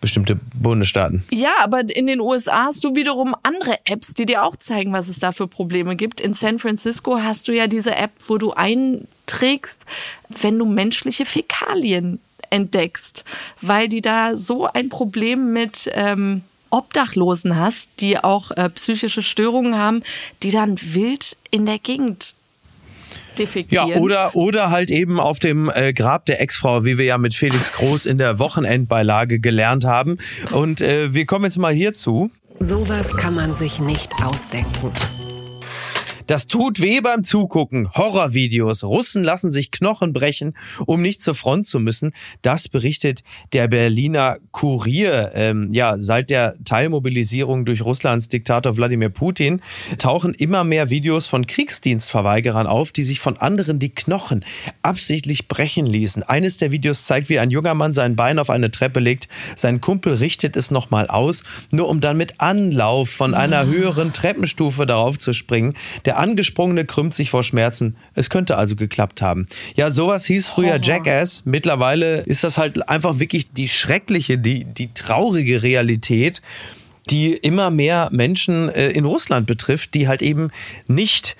bestimmte 0.00 0.38
Bundesstaaten. 0.54 1.24
Ja, 1.30 1.50
aber 1.60 1.80
in 1.80 2.06
den 2.06 2.20
USA 2.20 2.66
hast 2.66 2.84
du 2.84 2.94
wiederum 2.94 3.34
andere 3.42 3.78
Apps, 3.84 4.14
die 4.14 4.26
dir 4.26 4.44
auch 4.44 4.56
zeigen, 4.56 4.92
was 4.92 5.08
es 5.08 5.18
da 5.18 5.32
für 5.32 5.48
Probleme 5.48 5.96
gibt. 5.96 6.20
In 6.20 6.34
San 6.34 6.58
Francisco 6.58 7.18
hast 7.18 7.48
du 7.48 7.52
ja 7.52 7.66
diese 7.66 7.94
App, 7.96 8.12
wo 8.26 8.38
du 8.38 8.52
einträgst, 8.52 9.84
wenn 10.28 10.58
du 10.58 10.66
menschliche 10.66 11.26
Fäkalien 11.26 12.20
entdeckst, 12.50 13.24
weil 13.60 13.88
die 13.88 14.00
da 14.00 14.36
so 14.36 14.66
ein 14.66 14.88
Problem 14.88 15.52
mit 15.52 15.90
ähm, 15.92 16.42
Obdachlosen 16.70 17.56
hast, 17.56 17.90
die 18.00 18.22
auch 18.22 18.50
äh, 18.52 18.68
psychische 18.70 19.22
Störungen 19.22 19.76
haben, 19.76 20.02
die 20.42 20.50
dann 20.50 20.76
wild 20.80 21.36
in 21.50 21.66
der 21.66 21.78
Gegend 21.78 22.34
defekieren. 23.38 23.88
Ja, 23.88 23.96
oder, 23.96 24.36
oder 24.36 24.70
halt 24.70 24.90
eben 24.90 25.20
auf 25.20 25.38
dem 25.38 25.70
äh, 25.74 25.92
Grab 25.92 26.26
der 26.26 26.40
Ex-Frau, 26.40 26.84
wie 26.84 26.98
wir 26.98 27.04
ja 27.04 27.18
mit 27.18 27.34
Felix 27.34 27.72
Groß 27.72 28.06
in 28.06 28.18
der 28.18 28.38
Wochenendbeilage 28.38 29.38
gelernt 29.38 29.84
haben. 29.84 30.18
Und 30.50 30.80
äh, 30.80 31.14
wir 31.14 31.26
kommen 31.26 31.44
jetzt 31.44 31.58
mal 31.58 31.72
hierzu. 31.72 32.30
Sowas 32.60 33.16
kann 33.16 33.34
man 33.34 33.54
sich 33.54 33.80
nicht 33.80 34.12
ausdenken. 34.24 34.92
Das 36.28 36.46
tut 36.46 36.82
weh 36.82 37.00
beim 37.00 37.24
Zugucken. 37.24 37.90
Horrorvideos. 37.94 38.84
Russen 38.84 39.24
lassen 39.24 39.50
sich 39.50 39.70
Knochen 39.70 40.12
brechen, 40.12 40.52
um 40.84 41.00
nicht 41.00 41.22
zur 41.22 41.34
Front 41.34 41.66
zu 41.66 41.80
müssen. 41.80 42.12
Das 42.42 42.68
berichtet 42.68 43.22
der 43.54 43.66
Berliner 43.66 44.36
Kurier. 44.52 45.30
Ähm, 45.32 45.70
ja, 45.72 45.96
seit 45.98 46.28
der 46.28 46.56
Teilmobilisierung 46.66 47.64
durch 47.64 47.80
Russlands 47.80 48.28
Diktator 48.28 48.76
Wladimir 48.76 49.08
Putin 49.08 49.62
tauchen 49.96 50.34
immer 50.34 50.64
mehr 50.64 50.90
Videos 50.90 51.26
von 51.26 51.46
Kriegsdienstverweigerern 51.46 52.66
auf, 52.66 52.92
die 52.92 53.04
sich 53.04 53.20
von 53.20 53.38
anderen 53.38 53.78
die 53.78 53.94
Knochen 53.94 54.44
absichtlich 54.82 55.48
brechen 55.48 55.86
ließen. 55.86 56.24
Eines 56.24 56.58
der 56.58 56.70
Videos 56.70 57.06
zeigt, 57.06 57.30
wie 57.30 57.38
ein 57.38 57.50
junger 57.50 57.72
Mann 57.72 57.94
sein 57.94 58.16
Bein 58.16 58.38
auf 58.38 58.50
eine 58.50 58.70
Treppe 58.70 59.00
legt. 59.00 59.28
Sein 59.56 59.80
Kumpel 59.80 60.12
richtet 60.12 60.58
es 60.58 60.70
nochmal 60.70 61.06
aus, 61.06 61.42
nur 61.72 61.88
um 61.88 62.02
dann 62.02 62.18
mit 62.18 62.38
Anlauf 62.38 63.08
von 63.08 63.32
einer 63.32 63.64
höheren 63.64 64.12
Treppenstufe 64.12 64.84
darauf 64.84 65.18
zu 65.18 65.32
springen. 65.32 65.72
Der 66.04 66.17
Angesprungene 66.18 66.84
krümmt 66.84 67.14
sich 67.14 67.30
vor 67.30 67.42
Schmerzen. 67.42 67.96
Es 68.14 68.30
könnte 68.30 68.56
also 68.56 68.76
geklappt 68.76 69.22
haben. 69.22 69.46
Ja, 69.76 69.90
sowas 69.90 70.26
hieß 70.26 70.48
früher 70.48 70.72
Horror. 70.74 70.82
Jackass. 70.82 71.42
Mittlerweile 71.44 72.22
ist 72.22 72.44
das 72.44 72.58
halt 72.58 72.88
einfach 72.88 73.18
wirklich 73.18 73.52
die 73.52 73.68
schreckliche, 73.68 74.38
die, 74.38 74.64
die 74.64 74.92
traurige 74.92 75.62
Realität, 75.62 76.42
die 77.10 77.32
immer 77.32 77.70
mehr 77.70 78.08
Menschen 78.12 78.68
äh, 78.68 78.90
in 78.90 79.04
Russland 79.04 79.46
betrifft, 79.46 79.94
die 79.94 80.08
halt 80.08 80.22
eben 80.22 80.50
nicht 80.86 81.36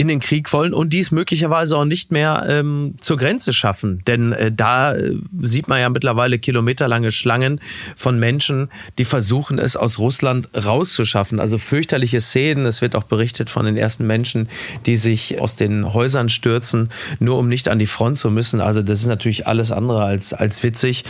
in 0.00 0.08
den 0.08 0.18
Krieg 0.18 0.50
wollen 0.54 0.72
und 0.72 0.94
die 0.94 1.00
es 1.00 1.10
möglicherweise 1.10 1.76
auch 1.76 1.84
nicht 1.84 2.10
mehr 2.10 2.46
ähm, 2.48 2.94
zur 3.02 3.18
Grenze 3.18 3.52
schaffen. 3.52 4.00
Denn 4.06 4.32
äh, 4.32 4.50
da 4.50 4.94
äh, 4.94 5.14
sieht 5.40 5.68
man 5.68 5.78
ja 5.78 5.90
mittlerweile 5.90 6.38
kilometerlange 6.38 7.10
Schlangen 7.10 7.60
von 7.96 8.18
Menschen, 8.18 8.70
die 8.96 9.04
versuchen 9.04 9.58
es 9.58 9.76
aus 9.76 9.98
Russland 9.98 10.48
rauszuschaffen. 10.56 11.38
Also 11.38 11.58
fürchterliche 11.58 12.22
Szenen. 12.22 12.64
Es 12.64 12.80
wird 12.80 12.96
auch 12.96 13.02
berichtet 13.02 13.50
von 13.50 13.66
den 13.66 13.76
ersten 13.76 14.06
Menschen, 14.06 14.48
die 14.86 14.96
sich 14.96 15.38
aus 15.38 15.54
den 15.54 15.92
Häusern 15.92 16.30
stürzen, 16.30 16.88
nur 17.18 17.36
um 17.36 17.50
nicht 17.50 17.68
an 17.68 17.78
die 17.78 17.84
Front 17.84 18.16
zu 18.16 18.30
müssen. 18.30 18.62
Also 18.62 18.80
das 18.80 19.00
ist 19.00 19.06
natürlich 19.06 19.46
alles 19.46 19.70
andere 19.70 20.02
als, 20.02 20.32
als 20.32 20.62
witzig. 20.62 21.04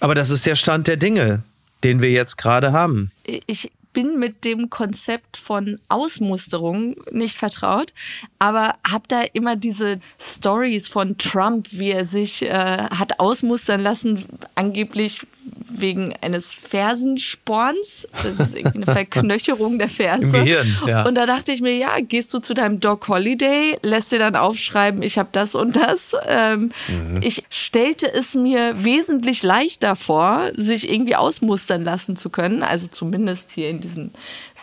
Aber 0.00 0.14
das 0.14 0.28
ist 0.28 0.44
der 0.44 0.54
Stand 0.54 0.86
der 0.86 0.98
Dinge, 0.98 1.44
den 1.82 2.02
wir 2.02 2.10
jetzt 2.10 2.36
gerade 2.36 2.72
haben. 2.72 3.10
ich 3.46 3.70
bin 3.94 4.18
mit 4.18 4.44
dem 4.44 4.68
Konzept 4.68 5.38
von 5.38 5.80
Ausmusterung 5.88 6.96
nicht 7.10 7.38
vertraut, 7.38 7.94
aber 8.38 8.74
habe 8.86 9.04
da 9.08 9.22
immer 9.32 9.56
diese 9.56 10.00
Stories 10.20 10.88
von 10.88 11.16
Trump, 11.16 11.68
wie 11.70 11.92
er 11.92 12.04
sich 12.04 12.42
äh, 12.42 12.50
hat 12.50 13.20
ausmustern 13.20 13.80
lassen, 13.80 14.24
angeblich 14.54 15.22
wegen 15.68 16.14
eines 16.20 16.52
Fersensporns. 16.52 18.06
Das 18.22 18.38
ist 18.38 18.56
eine 18.74 18.86
Verknöcherung 18.86 19.78
der 19.78 19.88
Ferse. 19.88 20.38
Im 20.38 20.44
Gehirn, 20.44 20.78
ja. 20.86 21.04
Und 21.06 21.16
da 21.16 21.26
dachte 21.26 21.52
ich 21.52 21.60
mir, 21.60 21.76
ja, 21.76 21.96
gehst 22.00 22.32
du 22.34 22.38
zu 22.38 22.54
deinem 22.54 22.80
Doc 22.80 23.08
Holiday, 23.08 23.78
lässt 23.82 24.12
dir 24.12 24.18
dann 24.18 24.36
aufschreiben, 24.36 25.02
ich 25.02 25.18
habe 25.18 25.28
das 25.32 25.54
und 25.54 25.76
das. 25.76 26.16
Ähm, 26.26 26.70
Mhm. 26.88 27.20
Ich 27.22 27.44
stellte 27.50 28.12
es 28.12 28.34
mir 28.34 28.84
wesentlich 28.84 29.42
leichter 29.42 29.96
vor, 29.96 30.50
sich 30.56 30.90
irgendwie 30.90 31.16
ausmustern 31.16 31.82
lassen 31.84 32.16
zu 32.16 32.30
können. 32.30 32.62
Also 32.62 32.86
zumindest 32.86 33.52
hier 33.52 33.70
in 33.70 33.80
diesen 33.80 34.12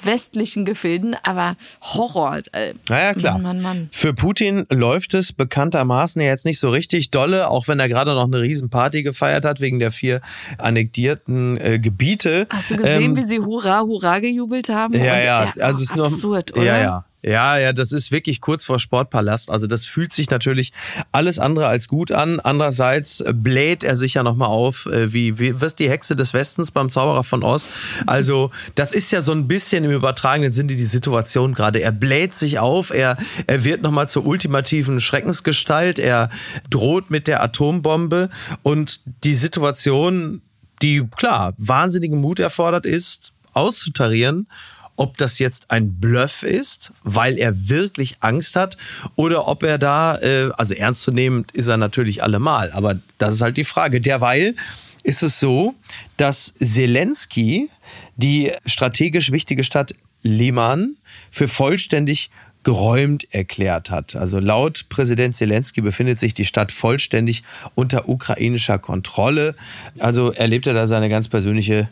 westlichen 0.06 0.66
Gefilden, 0.66 1.16
aber 1.24 1.56
Horror. 1.82 2.40
Äh, 2.52 2.74
Naja, 2.90 3.14
klar. 3.14 3.34
Mann, 3.40 3.42
Mann, 3.44 3.62
Mann. 3.62 3.90
Für 3.92 4.14
Putin 4.14 4.66
läuft 4.70 5.14
es 5.14 5.34
bekanntermaßen 5.34 6.22
ja 6.22 6.28
jetzt 6.30 6.46
nicht 6.46 6.60
so 6.60 6.70
richtig 6.70 7.12
dolle, 7.12 7.50
auch 7.50 7.68
wenn 7.68 7.80
er 7.80 7.88
gerade 7.90 8.14
noch 8.14 8.26
eine 8.28 8.42
Riesenparty 8.42 9.04
gefeiert 9.04 9.46
hat 9.46 9.60
wegen 9.62 9.80
der 9.80 9.92
vier 9.92 10.22
annektierten 10.58 11.58
äh, 11.58 11.80
Gebiete. 11.80 12.48
Hast 12.50 12.72
du 12.72 12.78
gesehen, 12.78 13.04
Ähm, 13.12 13.18
wie 13.18 13.24
sie 13.24 13.40
Hurra, 13.40 13.82
Hurra 13.82 14.20
gejubelt 14.20 14.70
haben? 14.70 14.94
ja, 14.94 15.16
Und, 15.16 15.24
ja, 15.24 15.64
also 15.64 15.78
es 15.84 15.90
ist 15.90 15.96
noch 15.96 16.06
absurd, 16.06 16.54
oder? 16.54 16.64
Ja, 16.64 16.80
ja. 16.82 17.06
Ja, 17.24 17.60
ja, 17.60 17.72
das 17.72 17.92
ist 17.92 18.12
wirklich 18.12 18.42
kurz 18.42 18.66
vor 18.66 18.80
Sportpalast. 18.80 19.52
Also 19.52 19.68
das 19.68 19.86
fühlt 19.86 20.12
sich 20.12 20.32
natürlich 20.32 20.72
alles 21.12 21.38
andere 21.38 21.68
als 21.68 21.88
gut 21.88 22.12
an. 22.12 22.40
Andererseits 22.40 23.24
bläht 23.32 23.84
er 23.84 23.96
sich 23.96 24.16
ja 24.16 24.24
nochmal 24.24 24.48
auf, 24.48 24.88
äh, 24.88 25.14
wie, 25.14 25.38
wie 25.38 25.62
was 25.62 25.76
die 25.76 25.88
Hexe 25.88 26.16
des 26.16 26.34
Westens 26.34 26.72
beim 26.72 26.90
Zauberer 26.90 27.24
von 27.24 27.44
Oz. 27.44 27.70
Also 28.08 28.50
das 28.74 28.94
ist 28.94 29.12
ja 29.12 29.22
so 29.22 29.34
ein 29.34 29.48
bisschen 29.48 29.84
im 29.84 29.92
übertragenen 29.92 30.52
Sinne 30.52 30.70
die 30.70 30.86
Situation 30.86 31.54
gerade. 31.54 31.80
Er 31.82 31.92
bläht 31.92 32.34
sich 32.34 32.58
auf, 32.58 32.90
er, 32.90 33.18
er 33.46 33.64
wird 33.64 33.84
nochmal 33.84 34.10
zur 34.10 34.26
ultimativen 34.26 35.00
Schreckensgestalt, 35.00 36.00
er 36.00 36.30
droht 36.72 37.12
mit 37.12 37.28
der 37.28 37.44
Atombombe 37.44 38.30
und 38.64 39.02
die 39.24 39.36
Situation, 39.36 40.42
die 40.82 41.08
klar 41.16 41.54
wahnsinnigen 41.58 42.20
Mut 42.20 42.40
erfordert 42.40 42.88
ist, 42.88 43.32
auszutarieren 43.54 44.48
ob 44.96 45.18
das 45.18 45.40
jetzt 45.40 45.72
ein 45.72 46.00
Bluff 46.00 46.44
ist, 46.44 46.92
weil 47.04 47.38
er 47.38 47.70
wirklich 47.70 48.18
Angst 48.20 48.56
hat, 48.56 48.78
oder 49.16 49.48
ob 49.48 49.64
er 49.64 49.78
da, 49.78 50.18
äh, 50.18 50.52
also 50.58 50.74
ernst 50.74 51.04
zu 51.04 51.12
nehmen, 51.12 51.46
ist 51.54 51.68
er 51.68 51.78
natürlich 51.78 52.24
allemal. 52.24 52.72
Aber 52.72 53.00
das 53.18 53.36
ist 53.36 53.42
halt 53.42 53.58
die 53.58 53.64
Frage. 53.64 54.02
Derweil 54.02 54.56
ist 55.04 55.24
es 55.24 55.40
so, 55.40 55.74
dass 56.18 56.54
Zelensky 56.62 57.70
die 58.16 58.52
strategisch 58.66 59.32
wichtige 59.32 59.64
Stadt 59.64 59.96
Liman 60.22 60.98
für 61.32 61.48
vollständig 61.48 62.30
geräumt 62.64 63.34
erklärt 63.34 63.90
hat. 63.90 64.16
Also 64.16 64.40
laut 64.40 64.86
Präsident 64.90 65.36
Zelensky 65.36 65.82
befindet 65.82 66.20
sich 66.20 66.34
die 66.34 66.46
Stadt 66.46 66.72
vollständig 66.72 67.44
unter 67.74 68.08
ukrainischer 68.08 68.78
Kontrolle. 68.78 69.56
Also 69.98 70.32
erlebt 70.32 70.68
er 70.68 70.76
da 70.76 70.86
seine 70.86 71.10
ganz 71.10 71.28
persönliche 71.28 71.90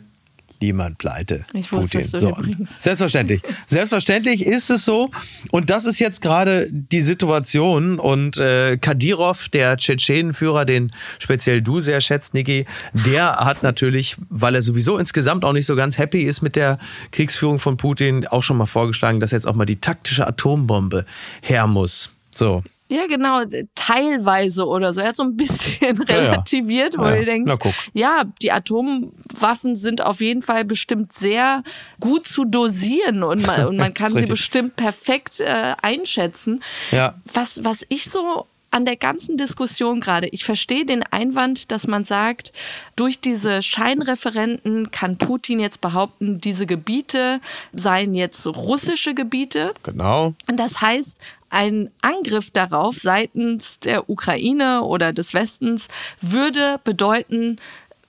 Liman-Pleite. 0.60 1.44
Ich 1.52 1.72
wusste 1.72 1.98
es 1.98 2.10
so 2.10 2.30
übrigens. 2.30 2.82
Selbstverständlich. 2.82 3.42
Selbstverständlich 3.66 4.46
ist 4.46 4.70
es 4.70 4.84
so. 4.84 5.10
Und 5.50 5.70
das 5.70 5.86
ist 5.86 5.98
jetzt 5.98 6.20
gerade 6.22 6.68
die 6.70 7.00
Situation. 7.00 7.98
Und 7.98 8.38
äh, 8.38 8.76
Kadyrov, 8.76 9.48
der 9.48 9.76
Tschetschenenführer, 9.76 10.64
den 10.64 10.92
speziell 11.18 11.62
du 11.62 11.80
sehr 11.80 12.00
schätzt, 12.00 12.34
Niki, 12.34 12.66
der 12.92 13.36
hat 13.36 13.62
natürlich, 13.62 14.16
weil 14.28 14.54
er 14.54 14.62
sowieso 14.62 14.98
insgesamt 14.98 15.44
auch 15.44 15.52
nicht 15.52 15.66
so 15.66 15.76
ganz 15.76 15.98
happy 15.98 16.22
ist 16.22 16.42
mit 16.42 16.56
der 16.56 16.78
Kriegsführung 17.12 17.58
von 17.58 17.76
Putin, 17.76 18.26
auch 18.26 18.42
schon 18.42 18.56
mal 18.56 18.66
vorgeschlagen, 18.66 19.20
dass 19.20 19.30
jetzt 19.30 19.46
auch 19.46 19.54
mal 19.54 19.66
die 19.66 19.80
taktische 19.80 20.26
Atombombe 20.26 21.06
her 21.42 21.66
muss. 21.66 22.10
So. 22.32 22.62
Ja, 22.90 23.06
genau, 23.06 23.40
teilweise 23.74 24.66
oder 24.66 24.92
so. 24.92 25.00
Er 25.00 25.08
hat 25.08 25.16
so 25.16 25.22
ein 25.22 25.36
bisschen 25.36 25.96
Ja, 26.08 26.14
ja. 26.16 26.20
relativiert, 26.30 26.98
wo 26.98 27.04
Ja, 27.04 27.10
ja. 27.14 27.18
du 27.20 27.24
denkst, 27.24 27.52
ja, 27.92 28.22
die 28.42 28.52
Atomwaffen 28.52 29.76
sind 29.76 30.02
auf 30.02 30.20
jeden 30.20 30.42
Fall 30.42 30.64
bestimmt 30.64 31.12
sehr 31.12 31.62
gut 32.00 32.26
zu 32.26 32.44
dosieren 32.44 33.22
und 33.22 33.46
man, 33.46 33.66
und 33.66 33.76
man 33.76 33.94
kann 34.00 34.14
sie 34.16 34.26
bestimmt 34.26 34.76
perfekt 34.76 35.40
äh, 35.40 35.74
einschätzen. 35.82 36.62
Ja. 36.90 37.14
Was, 37.32 37.64
was 37.64 37.86
ich 37.88 38.10
so 38.10 38.46
an 38.72 38.84
der 38.84 38.96
ganzen 38.96 39.36
Diskussion 39.36 40.00
gerade, 40.00 40.28
ich 40.28 40.44
verstehe 40.44 40.84
den 40.84 41.02
Einwand, 41.02 41.72
dass 41.72 41.88
man 41.88 42.04
sagt, 42.04 42.52
durch 42.94 43.20
diese 43.20 43.62
Scheinreferenten 43.62 44.92
kann 44.92 45.18
Putin 45.18 45.58
jetzt 45.60 45.80
behaupten, 45.80 46.38
diese 46.38 46.66
Gebiete 46.66 47.40
seien 47.72 48.14
jetzt 48.14 48.46
russische 48.46 49.14
Gebiete. 49.14 49.74
Genau. 49.82 50.34
Und 50.48 50.60
Das 50.60 50.80
heißt, 50.80 51.18
ein 51.50 51.90
Angriff 52.00 52.50
darauf 52.50 52.96
seitens 52.96 53.78
der 53.80 54.08
Ukraine 54.08 54.82
oder 54.82 55.12
des 55.12 55.34
Westens 55.34 55.88
würde 56.20 56.80
bedeuten, 56.84 57.56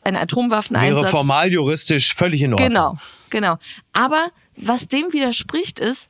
ein 0.04 0.14
Wäre 0.14 0.24
Atomwaffeneinsatz. 0.24 1.10
formal 1.10 1.52
juristisch 1.52 2.14
völlig 2.16 2.42
in 2.42 2.54
Ordnung. 2.54 2.68
Genau, 2.70 2.98
genau. 3.30 3.58
Aber 3.94 4.28
was 4.58 4.88
dem 4.88 5.12
widerspricht, 5.14 5.80
ist, 5.80 6.10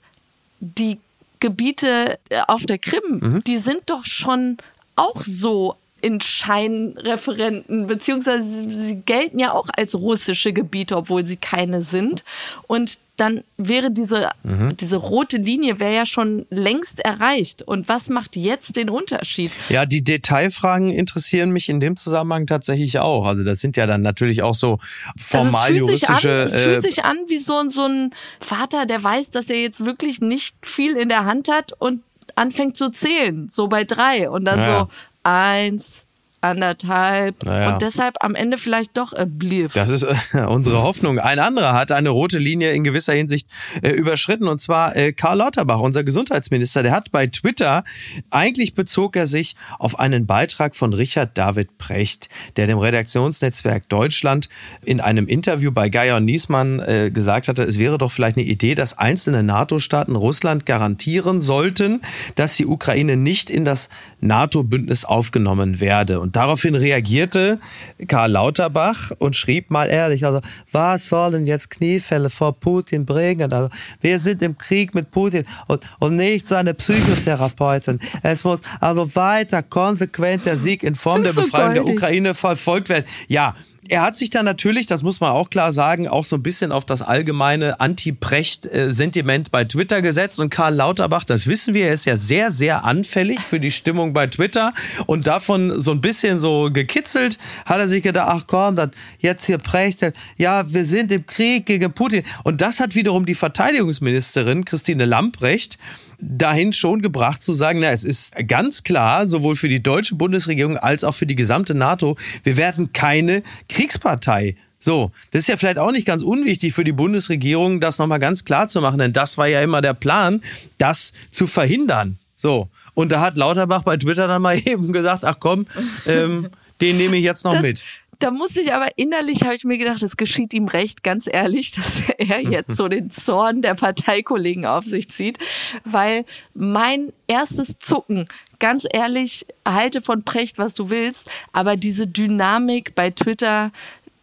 die 0.59 0.97
Gebiete 1.39 2.19
äh, 2.29 2.41
auf 2.47 2.65
der 2.65 2.77
Krim, 2.77 3.19
Mhm. 3.21 3.43
die 3.45 3.57
sind 3.57 3.81
doch 3.87 4.05
schon 4.05 4.57
auch 4.95 5.21
so 5.21 5.75
in 6.01 6.19
Scheinreferenten, 6.21 7.87
beziehungsweise 7.87 8.69
sie 8.69 9.01
gelten 9.01 9.39
ja 9.39 9.51
auch 9.53 9.67
als 9.77 9.95
russische 9.95 10.53
Gebiete, 10.53 10.97
obwohl 10.97 11.25
sie 11.25 11.37
keine 11.37 11.81
sind. 11.81 12.23
Und 12.67 12.99
dann 13.21 13.43
wäre 13.57 13.91
diese, 13.91 14.29
Mhm. 14.43 14.75
diese 14.77 14.97
rote 14.97 15.37
Linie 15.37 15.79
wäre 15.79 15.93
ja 15.93 16.05
schon 16.05 16.45
längst 16.49 16.99
erreicht. 16.99 17.61
Und 17.61 17.87
was 17.87 18.09
macht 18.09 18.35
jetzt 18.35 18.75
den 18.75 18.89
Unterschied? 18.89 19.51
Ja, 19.69 19.85
die 19.85 20.03
Detailfragen 20.03 20.89
interessieren 20.89 21.51
mich 21.51 21.69
in 21.69 21.79
dem 21.79 21.95
Zusammenhang 21.97 22.47
tatsächlich 22.47 22.97
auch. 22.99 23.25
Also 23.25 23.43
das 23.43 23.59
sind 23.59 23.77
ja 23.77 23.85
dann 23.85 24.01
natürlich 24.01 24.41
auch 24.41 24.55
so 24.55 24.79
Also 24.79 24.79
es 25.17 25.25
formal 25.27 25.67
fühlt, 25.69 25.85
sich 25.85 26.09
an, 26.09 26.15
juristische. 26.21 26.29
es 26.41 26.57
fühlt 26.63 26.77
äh, 26.77 26.81
sich 26.81 27.05
an 27.05 27.17
wie 27.27 27.37
so, 27.37 27.69
so 27.69 27.85
ein 27.85 28.11
Vater, 28.39 28.85
der 28.85 29.03
weiß, 29.03 29.29
dass 29.29 29.49
er 29.49 29.61
jetzt 29.61 29.85
wirklich 29.85 30.19
nicht 30.21 30.55
viel 30.63 30.97
in 30.97 31.07
der 31.09 31.25
Hand 31.25 31.47
hat 31.49 31.73
und 31.79 32.01
anfängt 32.35 32.75
zu 32.77 32.89
zählen, 32.89 33.47
so 33.49 33.67
bei 33.67 33.83
drei 33.83 34.29
und 34.29 34.45
dann 34.45 34.59
Ja. 34.59 34.79
so 34.79 34.87
eins, 35.23 36.05
anderthalb 36.41 37.43
Naja. 37.45 37.73
und 37.73 37.81
deshalb 37.81 38.15
am 38.19 38.35
Ende 38.35 38.57
vielleicht 38.57 38.97
doch 38.97 39.13
a 39.13 39.25
bliff. 39.25 39.73
Das 39.73 39.89
ist 39.89 40.03
äh, 40.03 40.39
unsere 40.47 40.81
Hoffnung. 40.83 41.19
Ein 41.19 41.39
anderer 41.39 41.73
hat 41.73 41.91
eine 41.91 42.09
rote 42.09 42.39
Linie 42.39 42.71
in 42.71 42.83
gewisser 42.83 43.13
Hinsicht 43.13 43.47
äh, 43.81 43.89
überschritten 43.89 44.47
und 44.47 44.59
zwar 44.59 44.95
äh, 44.95 45.13
Karl 45.13 45.37
Lauterbach, 45.37 45.79
unser 45.79 46.03
Gesundheitsminister. 46.03 46.83
Der 46.83 46.91
hat 46.91 47.11
bei 47.11 47.27
Twitter, 47.27 47.83
eigentlich 48.29 48.73
bezog 48.73 49.15
er 49.15 49.25
sich 49.25 49.55
auf 49.79 49.99
einen 49.99 50.25
Beitrag 50.25 50.75
von 50.75 50.93
Richard 50.93 51.37
David 51.37 51.77
Precht, 51.77 52.29
der 52.57 52.67
dem 52.67 52.77
Redaktionsnetzwerk 52.79 53.87
Deutschland 53.89 54.49
in 54.83 54.99
einem 55.01 55.27
Interview 55.27 55.71
bei 55.71 55.89
Geier 55.89 56.17
und 56.17 56.25
Niesmann 56.25 56.79
äh, 56.79 57.11
gesagt 57.11 57.47
hatte, 57.47 57.63
es 57.63 57.79
wäre 57.79 57.97
doch 57.97 58.11
vielleicht 58.11 58.37
eine 58.37 58.45
Idee, 58.45 58.75
dass 58.75 58.97
einzelne 58.97 59.43
NATO-Staaten 59.43 60.15
Russland 60.15 60.65
garantieren 60.65 61.41
sollten, 61.41 62.01
dass 62.35 62.55
die 62.55 62.65
Ukraine 62.65 63.15
nicht 63.17 63.49
in 63.49 63.65
das 63.65 63.89
NATO-Bündnis 64.21 65.05
aufgenommen 65.05 65.79
werde. 65.79 66.19
Und 66.19 66.35
daraufhin 66.35 66.75
reagierte 66.75 67.59
Karl 68.07 68.31
Lauterbach 68.31 69.11
und 69.17 69.35
schrieb 69.35 69.69
mal 69.71 69.89
ehrlich, 69.89 70.25
also 70.25 70.41
was 70.71 71.07
sollen 71.07 71.47
jetzt 71.47 71.69
Kniefälle 71.69 72.29
vor 72.29 72.53
Putin 72.53 73.05
bringen? 73.05 73.51
Also 73.51 73.69
wir 73.99 74.19
sind 74.19 74.41
im 74.41 74.57
Krieg 74.57 74.95
mit 74.95 75.11
Putin 75.11 75.45
und, 75.67 75.83
und 75.99 76.15
nicht 76.15 76.47
seine 76.47 76.73
Psychotherapeuten. 76.73 77.99
Es 78.23 78.43
muss 78.43 78.61
also 78.79 79.15
weiter 79.15 79.63
konsequent 79.63 80.45
der 80.45 80.57
Sieg 80.57 80.83
in 80.83 80.95
Form 80.95 81.23
der 81.23 81.33
so 81.33 81.41
Befreiung 81.41 81.73
der 81.73 81.83
goldig. 81.83 82.01
Ukraine 82.01 82.33
verfolgt 82.33 82.89
werden. 82.89 83.05
Ja, 83.27 83.55
er 83.91 84.03
hat 84.03 84.17
sich 84.17 84.29
dann 84.29 84.45
natürlich, 84.45 84.85
das 84.85 85.03
muss 85.03 85.19
man 85.19 85.33
auch 85.33 85.49
klar 85.49 85.73
sagen, 85.73 86.07
auch 86.07 86.23
so 86.23 86.37
ein 86.37 86.43
bisschen 86.43 86.71
auf 86.71 86.85
das 86.85 87.01
allgemeine 87.01 87.81
Anti-Precht-Sentiment 87.81 89.51
bei 89.51 89.65
Twitter 89.65 90.01
gesetzt. 90.01 90.39
Und 90.39 90.49
Karl 90.49 90.75
Lauterbach, 90.75 91.25
das 91.25 91.45
wissen 91.45 91.73
wir, 91.73 91.87
er 91.87 91.93
ist 91.93 92.05
ja 92.05 92.15
sehr, 92.15 92.51
sehr 92.51 92.85
anfällig 92.85 93.41
für 93.41 93.59
die 93.59 93.69
Stimmung 93.69 94.13
bei 94.13 94.27
Twitter. 94.27 94.71
Und 95.07 95.27
davon 95.27 95.77
so 95.81 95.91
ein 95.91 95.99
bisschen 95.99 96.39
so 96.39 96.69
gekitzelt, 96.71 97.37
hat 97.65 97.79
er 97.79 97.89
sich 97.89 98.01
gedacht, 98.01 98.29
ach 98.29 98.43
komm, 98.47 98.77
das 98.77 98.91
jetzt 99.19 99.45
hier 99.45 99.57
Precht, 99.57 100.13
ja, 100.37 100.71
wir 100.71 100.85
sind 100.85 101.11
im 101.11 101.25
Krieg 101.25 101.65
gegen 101.65 101.91
Putin. 101.91 102.23
Und 102.45 102.61
das 102.61 102.79
hat 102.79 102.95
wiederum 102.95 103.25
die 103.25 103.35
Verteidigungsministerin 103.35 104.63
Christine 104.63 105.03
Lamprecht 105.03 105.77
dahin 106.21 106.71
schon 106.73 107.01
gebracht 107.01 107.43
zu 107.43 107.53
sagen, 107.53 107.79
na, 107.79 107.91
es 107.91 108.03
ist 108.03 108.33
ganz 108.47 108.83
klar, 108.83 109.27
sowohl 109.27 109.55
für 109.55 109.67
die 109.67 109.81
deutsche 109.81 110.15
Bundesregierung 110.15 110.77
als 110.77 111.03
auch 111.03 111.15
für 111.15 111.25
die 111.25 111.35
gesamte 111.35 111.73
NATO, 111.73 112.17
wir 112.43 112.57
werden 112.57 112.93
keine 112.93 113.43
Kriegspartei. 113.67 114.55
So, 114.79 115.11
das 115.31 115.41
ist 115.41 115.47
ja 115.47 115.57
vielleicht 115.57 115.77
auch 115.77 115.91
nicht 115.91 116.07
ganz 116.07 116.23
unwichtig 116.23 116.73
für 116.73 116.83
die 116.83 116.91
Bundesregierung, 116.91 117.79
das 117.79 117.99
nochmal 117.99 118.19
ganz 118.19 118.45
klar 118.45 118.67
zu 118.67 118.81
machen, 118.81 118.97
denn 118.97 119.13
das 119.13 119.37
war 119.37 119.47
ja 119.47 119.61
immer 119.61 119.81
der 119.81 119.93
Plan, 119.93 120.41
das 120.77 121.13
zu 121.31 121.45
verhindern. 121.45 122.17
So, 122.35 122.69
und 122.95 123.11
da 123.11 123.21
hat 123.21 123.37
Lauterbach 123.37 123.83
bei 123.83 123.97
Twitter 123.97 124.27
dann 124.27 124.41
mal 124.41 124.57
eben 124.65 124.91
gesagt, 124.91 125.23
ach 125.23 125.37
komm, 125.39 125.67
ähm, 126.07 126.49
den 126.81 126.97
nehme 126.97 127.17
ich 127.17 127.23
jetzt 127.23 127.45
noch 127.45 127.51
das, 127.51 127.61
mit. 127.61 127.83
Da 128.21 128.29
muss 128.29 128.55
ich 128.55 128.71
aber 128.71 128.99
innerlich, 128.99 129.41
habe 129.41 129.55
ich 129.55 129.63
mir 129.63 129.79
gedacht, 129.79 130.03
es 130.03 130.15
geschieht 130.15 130.53
ihm 130.53 130.67
recht, 130.67 131.03
ganz 131.03 131.27
ehrlich, 131.27 131.71
dass 131.75 132.03
er 132.19 132.39
jetzt 132.39 132.77
so 132.77 132.87
den 132.87 133.09
Zorn 133.09 133.63
der 133.63 133.73
Parteikollegen 133.73 134.67
auf 134.67 134.85
sich 134.85 135.09
zieht, 135.09 135.39
weil 135.85 136.23
mein 136.53 137.11
erstes 137.25 137.79
Zucken, 137.79 138.27
ganz 138.59 138.87
ehrlich, 138.89 139.47
halte 139.67 140.01
von 140.03 140.23
Precht, 140.23 140.59
was 140.59 140.75
du 140.75 140.91
willst, 140.91 141.31
aber 141.51 141.77
diese 141.77 142.05
Dynamik 142.05 142.93
bei 142.93 143.09
Twitter, 143.09 143.71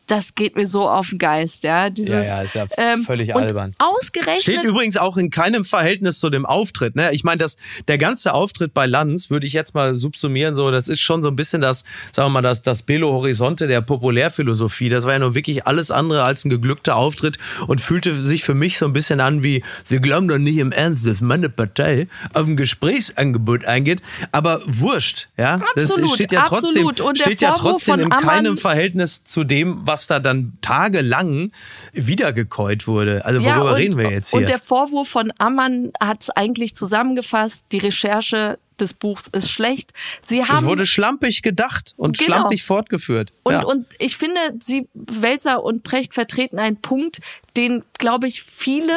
das 0.08 0.34
geht 0.34 0.56
mir 0.56 0.66
so 0.66 0.88
auf 0.88 1.10
den 1.10 1.18
Geist, 1.18 1.62
ja. 1.64 1.90
Dieses, 1.90 2.26
Ja, 2.26 2.36
ja, 2.38 2.42
ist 2.42 2.54
ja 2.54 2.66
ähm, 2.76 3.04
völlig 3.04 3.34
und 3.34 3.42
albern. 3.42 3.74
Ausgerechnet 3.78 4.42
Steht 4.42 4.64
übrigens 4.64 4.96
auch 4.96 5.16
in 5.16 5.30
keinem 5.30 5.64
Verhältnis 5.64 6.18
zu 6.18 6.30
dem 6.30 6.46
Auftritt. 6.46 6.96
Ne? 6.96 7.12
Ich 7.12 7.24
meine, 7.24 7.38
das, 7.38 7.56
der 7.86 7.98
ganze 7.98 8.32
Auftritt 8.32 8.74
bei 8.74 8.86
Lanz 8.86 9.30
würde 9.30 9.46
ich 9.46 9.52
jetzt 9.52 9.74
mal 9.74 9.94
subsumieren, 9.94 10.56
so, 10.56 10.70
das 10.70 10.88
ist 10.88 11.00
schon 11.00 11.22
so 11.22 11.28
ein 11.28 11.36
bisschen 11.36 11.60
das, 11.60 11.84
sagen 12.12 12.26
wir 12.28 12.30
mal, 12.30 12.42
das, 12.42 12.62
das 12.62 12.82
Belo 12.82 13.12
Horizonte 13.12 13.66
der 13.66 13.82
Populärphilosophie. 13.82 14.88
Das 14.88 15.04
war 15.04 15.12
ja 15.12 15.18
nur 15.18 15.34
wirklich 15.34 15.66
alles 15.66 15.90
andere 15.90 16.24
als 16.24 16.44
ein 16.44 16.50
geglückter 16.50 16.96
Auftritt 16.96 17.38
und 17.66 17.80
fühlte 17.80 18.14
sich 18.14 18.44
für 18.44 18.54
mich 18.54 18.78
so 18.78 18.86
ein 18.86 18.92
bisschen 18.92 19.20
an 19.20 19.42
wie, 19.42 19.62
Sie 19.84 19.98
glauben 19.98 20.28
doch 20.28 20.38
nicht 20.38 20.58
im 20.58 20.72
Ernst, 20.72 21.06
dass 21.06 21.20
meine 21.20 21.50
Partei 21.50 22.08
auf 22.32 22.46
ein 22.46 22.56
Gesprächsangebot 22.56 23.66
eingeht, 23.66 24.00
aber 24.32 24.62
wurscht, 24.66 25.28
ja. 25.36 25.60
Absolut, 25.74 26.02
das 26.02 26.14
steht 26.14 26.32
ja 26.32 26.44
trotzdem, 26.44 26.70
absolut. 26.70 27.00
Und 27.00 27.18
der 27.18 27.24
steht 27.24 27.40
ja 27.40 27.54
Vorwurf 27.54 27.84
trotzdem 27.84 27.94
von 27.94 28.02
in 28.02 28.10
keinem 28.10 28.58
Verhältnis 28.58 29.24
zu 29.24 29.44
dem, 29.44 29.78
was 29.82 29.97
da 30.06 30.20
dann 30.20 30.56
tagelang 30.60 31.52
wiedergekäut 31.92 32.86
wurde. 32.86 33.24
Also 33.24 33.44
worüber 33.44 33.70
und, 33.70 33.76
reden 33.76 33.98
wir 33.98 34.10
jetzt 34.10 34.30
hier? 34.30 34.40
Und 34.40 34.48
der 34.48 34.58
Vorwurf 34.58 35.08
von 35.08 35.32
Ammann 35.38 35.92
hat 36.00 36.22
es 36.22 36.30
eigentlich 36.30 36.74
zusammengefasst. 36.74 37.64
Die 37.72 37.78
Recherche 37.78 38.58
des 38.80 38.94
Buchs 38.94 39.26
ist 39.28 39.50
schlecht. 39.50 39.92
Sie 40.20 40.40
Es 40.40 40.48
haben 40.48 40.66
wurde 40.66 40.86
schlampig 40.86 41.42
gedacht 41.42 41.94
und 41.96 42.16
Genau. 42.18 42.36
schlampig 42.38 42.62
fortgeführt. 42.62 43.32
und, 43.42 43.52
ja. 43.52 43.64
und 43.64 43.86
ich 43.98 44.16
finde, 44.16 44.40
sie 44.60 44.88
Welser 44.94 45.62
und 45.64 45.82
Precht 45.82 46.14
vertreten 46.14 46.58
einen 46.58 46.76
Punkt, 46.80 47.20
den 47.56 47.84
glaube 47.98 48.28
ich 48.28 48.42
viele 48.42 48.94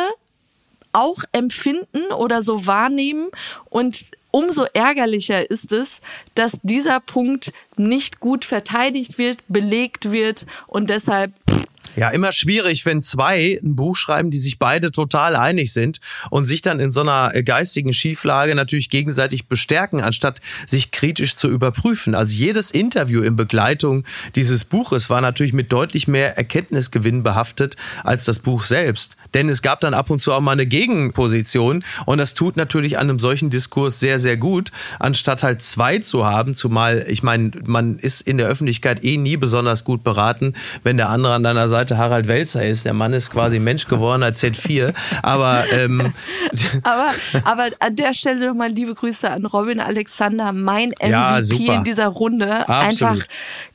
auch 0.94 1.20
empfinden 1.32 2.12
oder 2.16 2.44
so 2.44 2.68
wahrnehmen 2.68 3.30
und 3.70 4.06
Umso 4.32 4.66
ärgerlicher 4.74 5.50
ist 5.50 5.72
es, 5.72 6.02
dass 6.36 6.60
dieser 6.64 7.00
Punkt 7.00 7.52
nicht 7.76 8.20
gut 8.20 8.46
verteidigt 8.46 9.18
wird, 9.18 9.40
belegt 9.48 10.12
wird 10.12 10.46
und 10.68 10.90
deshalb 10.90 11.34
Ja, 11.96 12.10
immer 12.10 12.32
schwierig, 12.32 12.86
wenn 12.86 13.02
zwei 13.02 13.60
ein 13.62 13.76
Buch 13.76 13.98
schreiben, 13.98 14.32
die 14.32 14.38
sich 14.38 14.60
beide 14.60 14.92
total 14.92 15.36
einig 15.36 15.74
sind 15.74 16.00
und 16.30 16.46
sich 16.46 16.62
dann 16.62 16.80
in 16.80 16.92
so 16.92 17.02
einer 17.02 17.32
äh, 17.34 17.44
geistigen 17.44 17.92
Schieflage 17.92 18.56
natürlich 18.56 18.90
gegenseitig 18.90 19.48
bestärken, 19.48 20.00
anstatt 20.00 20.40
sich 20.66 20.92
kritisch 20.92 21.36
zu 21.36 21.50
überprüfen. 21.50 22.16
Also 22.16 22.34
jedes 22.36 22.72
Interview 22.72 23.22
in 23.22 23.36
Begleitung 23.36 24.06
dieses 24.36 24.64
Buches 24.64 25.10
war 25.10 25.20
natürlich 25.20 25.54
mit 25.54 25.74
deutlich 25.74 26.08
mehr 26.08 26.38
Erkenntnisgewinn 26.38 27.24
behaftet 27.24 27.76
als 28.04 28.24
das 28.26 28.40
Buch 28.40 28.64
selbst. 28.64 29.18
Denn 29.34 29.50
es 29.50 29.62
gab 29.62 29.82
dann 29.82 29.94
ab 29.94 30.10
und 30.10 30.22
zu 30.22 30.32
auch 30.32 30.40
mal 30.40 30.54
eine 30.54 30.66
Gegenposition 30.66 31.84
und 32.06 32.18
das 32.18 32.34
tut 32.34 32.56
natürlich 32.56 32.98
an 32.98 33.10
einem 33.10 33.20
solchen 33.20 33.50
Diskurs 33.50 34.00
sehr, 34.00 34.20
sehr 34.20 34.38
gut, 34.38 34.72
anstatt 35.00 35.44
halt 35.44 35.62
zwei 35.62 36.00
zu 36.00 36.26
haben, 36.26 36.56
zumal, 36.56 37.06
ich 37.08 37.22
meine, 37.22 37.52
man 37.66 38.00
ist 38.00 38.22
in 38.22 38.38
der 38.38 38.48
Öffentlichkeit 38.48 39.04
eh 39.04 39.18
nie 39.18 39.38
besonders 39.38 39.84
gut 39.84 40.04
beraten, 40.04 40.54
wenn 40.84 40.98
der 40.98 41.10
andere 41.10 41.34
an 41.34 41.44
deiner 41.44 41.68
Seite 41.68 41.81
Harald 41.90 42.28
Welzer 42.28 42.66
ist. 42.66 42.86
Der 42.86 42.94
Mann 42.94 43.14
ist 43.14 43.32
quasi 43.32 43.60
Mensch 43.60 43.88
gewordener 43.88 44.30
Z4, 44.30 44.94
aber 45.22 45.64
ähm, 45.74 46.14
Aber, 46.84 47.12
aber 47.44 47.70
an 47.80 47.96
der 47.96 48.14
Stelle 48.14 48.48
nochmal 48.48 48.70
liebe 48.70 48.94
Grüße 48.94 49.30
an 49.30 49.46
Robin 49.46 49.80
Alexander, 49.80 50.52
mein 50.54 50.90
MVP 50.90 51.10
Ja, 51.10 51.74
in 51.74 51.84
dieser 51.84 52.08
Runde. 52.08 52.68
Absolut. 52.68 53.12
Einfach 53.12 53.28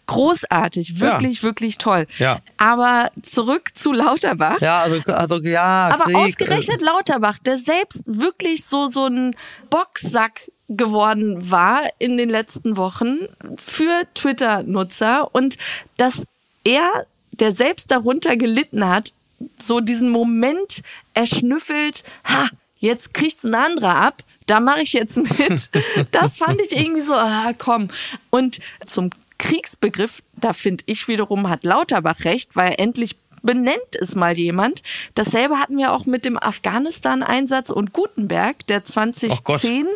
großartig, 0.06 1.00
wirklich, 1.00 1.42
wirklich 1.42 1.78
toll. 1.78 2.06
Ja. 2.18 2.40
Aber 2.56 3.10
zurück 3.22 3.70
zu 3.74 3.92
Lauterbach. 3.92 4.60
ja, 4.60 4.82
also, 4.82 5.00
also 5.12 5.36
ja, 5.42 5.90
Aber 5.92 6.04
Krieg, 6.04 6.14
äh, 6.14 6.18
ausgerechnet 6.18 6.80
Lauterbach, 6.80 7.38
der 7.40 7.58
selbst 7.58 8.02
wirklich 8.06 8.64
so, 8.64 8.88
so 8.88 9.06
ein 9.06 9.34
Boxsack 9.70 10.50
geworden 10.68 11.50
war 11.50 11.80
in 11.98 12.16
den 12.18 12.28
letzten 12.28 12.76
Wochen 12.76 13.18
für 13.56 14.02
Twitter-Nutzer 14.14 15.32
und 15.32 15.58
dass 15.96 16.24
er, 16.64 17.06
der 17.40 17.52
selbst 17.52 17.90
darunter 17.90 18.36
gelitten 18.36 18.86
hat, 18.88 19.12
so 19.58 19.80
diesen 19.80 20.10
Moment 20.10 20.82
erschnüffelt, 21.14 22.04
ha, 22.24 22.48
jetzt 22.76 23.14
kriegt's 23.14 23.44
ein 23.44 23.54
anderer 23.54 23.96
ab, 23.96 24.22
da 24.46 24.60
mache 24.60 24.82
ich 24.82 24.92
jetzt 24.92 25.16
mit. 25.16 25.70
Das 26.10 26.38
fand 26.38 26.60
ich 26.60 26.76
irgendwie 26.76 27.00
so, 27.00 27.14
ah, 27.14 27.52
komm. 27.56 27.88
Und 28.30 28.60
zum 28.84 29.10
Kriegsbegriff, 29.38 30.22
da 30.34 30.52
finde 30.52 30.84
ich 30.86 31.08
wiederum, 31.08 31.48
hat 31.48 31.64
Lauterbach 31.64 32.24
recht, 32.24 32.56
weil 32.56 32.74
endlich 32.78 33.16
benennt 33.46 33.76
es 34.00 34.14
mal 34.14 34.36
jemand. 34.38 34.82
Dasselbe 35.14 35.58
hatten 35.58 35.78
wir 35.78 35.92
auch 35.92 36.04
mit 36.06 36.24
dem 36.24 36.36
Afghanistan-Einsatz 36.38 37.70
und 37.70 37.92
Gutenberg, 37.92 38.66
der 38.66 38.84
2010 38.84 39.86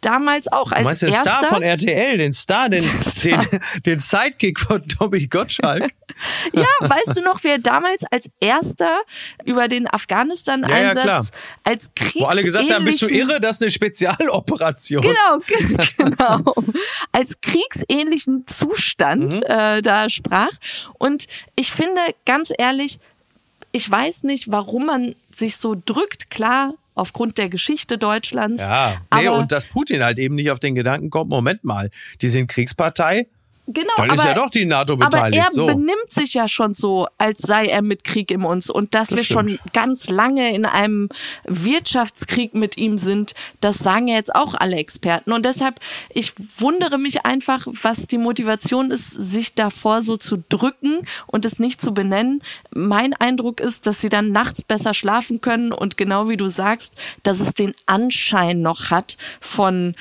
damals 0.00 0.50
auch 0.52 0.68
Du 0.70 0.76
als 0.76 0.84
meinst 0.84 1.02
den 1.02 1.08
erster. 1.10 1.30
Star 1.30 1.48
von 1.48 1.62
RTL, 1.62 2.18
den 2.18 2.32
Star, 2.32 2.68
den, 2.70 2.82
Star. 3.02 3.44
den, 3.46 3.60
den 3.86 3.98
Sidekick 4.00 4.60
von 4.60 4.86
Tommy 4.86 5.26
Gottschalk? 5.26 5.90
Ja, 6.52 6.64
weißt 6.80 7.16
du 7.16 7.22
noch, 7.22 7.42
wer 7.42 7.58
damals 7.58 8.04
als 8.10 8.30
erster 8.40 9.00
über 9.44 9.68
den 9.68 9.82
Ja, 9.84 9.88
ja, 9.88 9.94
Afghanistan-Einsatz 9.94 11.02
klar. 11.02 11.26
als 11.64 11.92
Kriegsähnlichen... 11.94 12.20
Wo 12.22 12.26
alle 12.26 12.42
gesagt 12.42 12.72
haben, 12.72 12.84
bist 12.84 13.02
du 13.02 13.08
irre, 13.08 13.40
das 13.40 13.56
ist 13.56 13.62
eine 13.62 13.70
Spezialoperation. 13.72 15.02
Genau, 15.02 15.38
ge- 15.46 15.86
genau. 15.98 16.54
Als 17.12 17.40
kriegsähnlichen 17.40 18.46
Zustand 18.46 19.34
Mhm. 19.34 19.42
äh, 19.46 19.82
da 19.82 20.08
sprach. 20.08 20.50
Und 20.94 21.26
ich 21.56 21.72
finde, 21.72 22.00
ganz 22.24 22.52
ehrlich, 22.56 22.95
ich 23.72 23.90
weiß 23.90 24.24
nicht, 24.24 24.50
warum 24.50 24.86
man 24.86 25.14
sich 25.30 25.56
so 25.56 25.76
drückt. 25.84 26.30
Klar, 26.30 26.74
aufgrund 26.94 27.38
der 27.38 27.48
Geschichte 27.48 27.98
Deutschlands. 27.98 28.62
Ja, 28.62 29.00
nee, 29.14 29.28
und 29.28 29.52
dass 29.52 29.66
Putin 29.66 30.02
halt 30.02 30.18
eben 30.18 30.34
nicht 30.34 30.50
auf 30.50 30.58
den 30.58 30.74
Gedanken 30.74 31.10
kommt, 31.10 31.30
Moment 31.30 31.62
mal, 31.62 31.90
die 32.22 32.28
sind 32.28 32.48
Kriegspartei, 32.48 33.28
Genau, 33.68 33.92
Dann 33.96 34.10
aber, 34.10 34.14
ist 34.22 34.24
ja 34.24 34.34
doch 34.34 34.50
die 34.50 34.64
NATO 34.64 34.94
aber 34.94 35.08
beteiligt. 35.08 35.44
er 35.44 35.52
so. 35.52 35.66
benimmt 35.66 36.08
sich 36.10 36.34
ja 36.34 36.46
schon 36.46 36.72
so, 36.72 37.08
als 37.18 37.40
sei 37.40 37.66
er 37.66 37.82
mit 37.82 38.04
Krieg 38.04 38.30
in 38.30 38.42
uns. 38.44 38.70
Und 38.70 38.94
dass 38.94 39.08
Das 39.08 39.18
wir 39.18 39.24
schon 39.24 39.48
stimmt. 39.48 39.72
ganz 39.72 40.08
lange 40.08 40.54
in 40.54 40.64
einem 40.66 41.08
Wirtschaftskrieg 41.44 42.54
mit 42.54 42.76
ihm 42.76 42.96
sind, 42.96 43.34
das 43.60 43.78
sagen 43.78 44.08
ja 44.08 44.14
jetzt 44.16 44.34
auch 44.34 44.54
alle 44.54 44.76
Experten. 44.76 45.32
Und 45.32 45.44
deshalb, 45.44 45.80
ich 46.10 46.32
wundere 46.58 46.98
mich 46.98 47.26
einfach, 47.26 47.66
was 47.82 48.06
die 48.06 48.18
Motivation 48.18 48.90
ist, 48.90 49.10
sich 49.10 49.54
davor 49.54 50.02
so 50.02 50.16
zu 50.16 50.42
drücken 50.48 51.00
und 51.26 51.44
es 51.44 51.58
nicht 51.58 51.82
zu 51.82 51.92
benennen. 51.92 52.42
Mein 52.74 53.14
Eindruck 53.14 53.60
ist, 53.60 53.86
dass 53.86 54.00
sie 54.00 54.08
dann 54.08 54.30
nachts 54.32 54.62
besser 54.62 54.94
schlafen 54.94 55.40
können 55.40 55.72
und 55.72 55.96
genau 55.96 56.28
wie 56.28 56.36
du 56.36 56.48
sagst, 56.48 56.94
dass 57.24 57.40
es 57.40 57.52
den 57.54 57.74
Anschein 57.86 58.62
noch 58.62 58.90
hat 58.90 59.16
von 59.40 59.94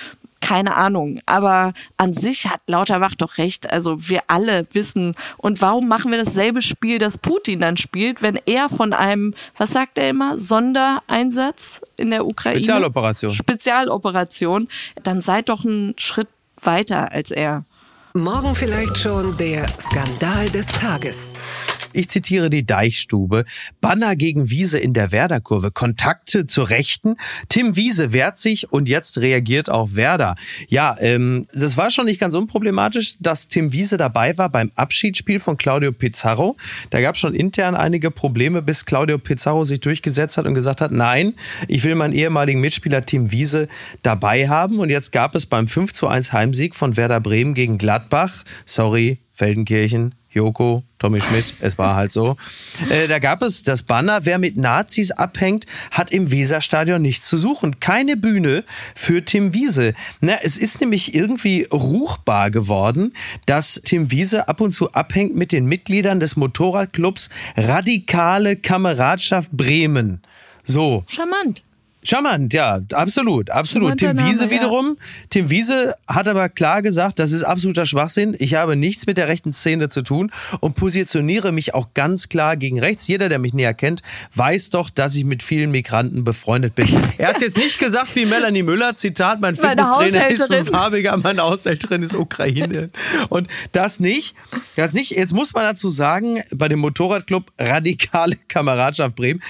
keine 0.45 0.77
Ahnung, 0.77 1.19
aber 1.25 1.73
an 1.97 2.13
sich 2.13 2.47
hat 2.47 2.61
Lauterbach 2.67 3.15
doch 3.15 3.39
recht. 3.39 3.71
Also 3.71 3.97
wir 4.07 4.21
alle 4.27 4.67
wissen. 4.73 5.15
Und 5.37 5.59
warum 5.59 5.87
machen 5.87 6.11
wir 6.11 6.19
dasselbe 6.19 6.61
Spiel, 6.61 6.99
das 6.99 7.17
Putin 7.17 7.61
dann 7.61 7.77
spielt, 7.77 8.21
wenn 8.21 8.39
er 8.45 8.69
von 8.69 8.93
einem, 8.93 9.33
was 9.57 9.71
sagt 9.71 9.97
er 9.97 10.07
immer, 10.07 10.37
Sondereinsatz 10.37 11.81
in 11.97 12.11
der 12.11 12.27
Ukraine? 12.27 12.59
Spezialoperation. 12.59 13.31
Spezialoperation. 13.31 14.67
Dann 15.01 15.19
seid 15.19 15.49
doch 15.49 15.65
einen 15.65 15.95
Schritt 15.97 16.27
weiter 16.61 17.11
als 17.11 17.31
er. 17.31 17.65
Morgen 18.17 18.55
vielleicht 18.55 18.97
schon 18.97 19.35
der 19.35 19.67
Skandal 19.67 20.47
des 20.47 20.67
Tages. 20.67 21.33
Ich 21.95 22.09
zitiere 22.09 22.49
die 22.49 22.65
Deichstube. 22.65 23.45
Banner 23.79 24.17
gegen 24.17 24.49
Wiese 24.49 24.79
in 24.79 24.93
der 24.93 25.13
Werder-Kurve. 25.13 25.71
Kontakte 25.71 26.45
zur 26.45 26.69
Rechten. 26.69 27.15
Tim 27.47 27.77
Wiese 27.77 28.11
wehrt 28.11 28.37
sich 28.37 28.71
und 28.71 28.89
jetzt 28.89 29.19
reagiert 29.19 29.69
auch 29.69 29.91
Werder. 29.93 30.35
Ja, 30.67 30.97
ähm, 30.99 31.45
das 31.53 31.77
war 31.77 31.89
schon 31.89 32.05
nicht 32.05 32.19
ganz 32.19 32.35
unproblematisch, 32.35 33.15
dass 33.19 33.47
Tim 33.47 33.71
Wiese 33.71 33.95
dabei 33.95 34.37
war 34.37 34.49
beim 34.49 34.71
Abschiedsspiel 34.75 35.39
von 35.39 35.57
Claudio 35.57 35.93
Pizarro. 35.93 36.57
Da 36.89 36.99
gab 36.99 37.15
es 37.15 37.21
schon 37.21 37.33
intern 37.33 37.75
einige 37.75 38.11
Probleme, 38.11 38.61
bis 38.61 38.85
Claudio 38.85 39.17
Pizarro 39.17 39.63
sich 39.63 39.79
durchgesetzt 39.79 40.37
hat 40.37 40.45
und 40.47 40.53
gesagt 40.53 40.81
hat, 40.81 40.91
nein, 40.91 41.33
ich 41.69 41.85
will 41.85 41.95
meinen 41.95 42.13
ehemaligen 42.13 42.59
Mitspieler 42.59 43.05
Tim 43.05 43.31
Wiese 43.31 43.69
dabei 44.03 44.49
haben. 44.49 44.79
Und 44.79 44.89
jetzt 44.89 45.13
gab 45.13 45.33
es 45.33 45.45
beim 45.45 45.67
5 45.67 45.93
zu 45.93 46.07
1 46.07 46.33
Heimsieg 46.33 46.75
von 46.75 46.97
Werder 46.97 47.21
Bremen 47.21 47.53
gegen 47.53 47.77
Gladbach, 47.77 48.04
sorry, 48.65 49.19
Feldenkirchen, 49.31 50.15
Joko, 50.35 50.83
Tommy 50.99 51.21
Schmidt, 51.21 51.53
es 51.61 51.77
war 51.77 51.95
halt 51.95 52.11
so. 52.11 52.35
Äh, 52.89 53.07
da 53.07 53.19
gab 53.19 53.41
es 53.41 53.63
das 53.63 53.83
Banner, 53.83 54.25
wer 54.25 54.37
mit 54.37 54.57
Nazis 54.57 55.11
abhängt, 55.11 55.65
hat 55.91 56.11
im 56.11 56.29
Weserstadion 56.29 57.01
nichts 57.01 57.27
zu 57.27 57.37
suchen. 57.37 57.79
Keine 57.79 58.17
Bühne 58.17 58.65
für 58.93 59.23
Tim 59.23 59.53
Wiese. 59.53 59.93
Na, 60.19 60.35
es 60.43 60.57
ist 60.57 60.81
nämlich 60.81 61.15
irgendwie 61.15 61.65
ruchbar 61.71 62.51
geworden, 62.51 63.13
dass 63.45 63.81
Tim 63.85 64.11
Wiese 64.11 64.49
ab 64.49 64.59
und 64.59 64.71
zu 64.71 64.91
abhängt 64.91 65.35
mit 65.35 65.53
den 65.53 65.65
Mitgliedern 65.65 66.19
des 66.19 66.35
Motorradclubs 66.35 67.29
Radikale 67.55 68.57
Kameradschaft 68.57 69.51
Bremen. 69.51 70.21
So. 70.65 71.03
Charmant. 71.09 71.63
Charmant, 72.05 72.53
ja, 72.53 72.81
absolut, 72.93 73.49
absolut. 73.49 73.97
Tim 73.97 74.15
Name, 74.15 74.29
Wiese 74.29 74.45
ja. 74.45 74.51
wiederum, 74.51 74.97
Tim 75.31 75.49
Wiese 75.49 75.95
hat 76.07 76.27
aber 76.27 76.49
klar 76.49 76.83
gesagt, 76.83 77.17
das 77.17 77.31
ist 77.31 77.41
absoluter 77.41 77.85
Schwachsinn. 77.85 78.35
Ich 78.37 78.53
habe 78.53 78.75
nichts 78.75 79.07
mit 79.07 79.17
der 79.17 79.27
rechten 79.27 79.53
Szene 79.53 79.89
zu 79.89 80.03
tun 80.03 80.31
und 80.59 80.75
positioniere 80.75 81.51
mich 81.51 81.73
auch 81.73 81.89
ganz 81.95 82.29
klar 82.29 82.57
gegen 82.57 82.79
rechts. 82.79 83.07
Jeder, 83.07 83.27
der 83.27 83.39
mich 83.39 83.53
näher 83.53 83.73
kennt, 83.73 84.03
weiß 84.35 84.69
doch, 84.69 84.91
dass 84.91 85.15
ich 85.15 85.25
mit 85.25 85.41
vielen 85.41 85.71
Migranten 85.71 86.23
befreundet 86.23 86.75
bin. 86.75 86.87
Er 87.17 87.29
hat 87.29 87.41
jetzt 87.41 87.57
nicht 87.57 87.79
gesagt 87.79 88.15
wie 88.15 88.25
Melanie 88.25 88.61
Müller, 88.61 88.95
Zitat, 88.95 89.39
mein 89.39 89.55
Fitnesstrainer 89.55 90.27
ist 90.27 90.51
ein 90.51 90.65
farbiger, 90.65 91.15
meine 91.17 91.41
Haushälterin 91.41 92.03
ist 92.03 92.13
Ukraine. 92.13 92.87
Und 93.29 93.47
das 93.71 93.99
nicht, 93.99 94.35
das 94.75 94.93
nicht. 94.93 95.11
Jetzt 95.11 95.33
muss 95.33 95.53
man 95.53 95.63
dazu 95.63 95.89
sagen, 95.89 96.43
bei 96.53 96.67
dem 96.67 96.79
Motorradclub 96.79 97.51
Radikale 97.57 98.37
Kameradschaft 98.47 99.15
Bremen, 99.15 99.41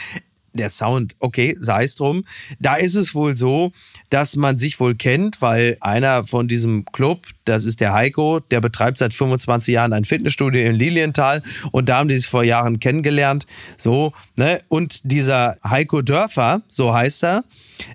der 0.56 0.70
Sound, 0.70 1.16
okay, 1.20 1.56
sei 1.60 1.84
es 1.84 1.96
drum. 1.96 2.26
Da 2.60 2.76
ist 2.76 2.96
es 2.96 3.14
wohl 3.14 3.38
so, 3.38 3.72
dass 4.16 4.38
man 4.38 4.58
sich 4.58 4.80
wohl 4.80 4.96
kennt, 4.96 5.42
weil 5.42 5.76
einer 5.82 6.24
von 6.24 6.48
diesem 6.48 6.86
Club, 6.86 7.28
das 7.44 7.66
ist 7.66 7.82
der 7.82 7.92
Heiko, 7.92 8.40
der 8.40 8.62
betreibt 8.62 8.98
seit 8.98 9.14
25 9.14 9.74
Jahren 9.74 9.92
ein 9.92 10.06
Fitnessstudio 10.06 10.66
in 10.66 10.74
Lilienthal 10.74 11.44
und 11.74 11.90
da 11.90 11.98
haben 11.98 12.08
die 12.08 12.16
sich 12.16 12.28
vor 12.28 12.46
Jahren 12.46 12.80
kennengelernt. 12.80 13.46
So, 13.76 14.14
ne? 14.38 14.62
Und 14.70 15.02
dieser 15.04 15.58
Heiko 15.66 16.02
Dörfer, 16.02 16.62
so 16.70 16.94
heißt 16.94 17.26
er, 17.26 17.44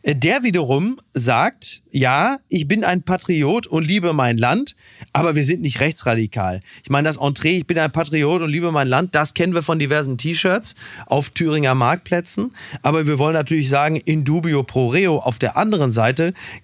äh, 0.03 0.15
der 0.15 0.43
wiederum 0.43 1.01
sagt, 1.15 1.83
ja, 1.91 2.37
ich 2.49 2.69
bin 2.69 2.85
ein 2.85 3.03
Patriot 3.03 3.67
und 3.67 3.85
liebe 3.85 4.13
mein 4.13 4.39
Land, 4.39 4.77
aber 5.13 5.35
wir 5.35 5.45
sind 5.45 5.61
nicht 5.63 5.81
rechtsradikal. 5.81 6.61
Ich 6.85 6.91
meine, 6.91 7.09
das 7.09 7.17
Entree, 7.17 7.57
ich 7.57 7.67
bin 7.67 7.79
ein 7.79 7.91
Patriot 7.91 8.43
und 8.43 8.51
liebe 8.51 8.71
mein 8.71 8.87
Land, 8.87 9.15
das 9.15 9.35
kennen 9.35 9.55
wir 9.55 9.63
von 9.63 9.79
diversen 9.79 10.17
T-Shirts 10.17 10.77
auf 11.07 11.31
Thüringer 11.31 11.75
Marktplätzen. 11.75 12.55
Aber 12.83 13.07
wir 13.07 13.19
wollen 13.19 13.35
natürlich 13.35 13.69
sagen, 13.69 13.97
in 13.97 14.25
dubio 14.25 14.63
pro 14.63 14.89
reo. 14.89 15.19
Auf 15.19 15.39
der 15.39 15.57
anderen 15.57 15.91
Seite 15.93 16.10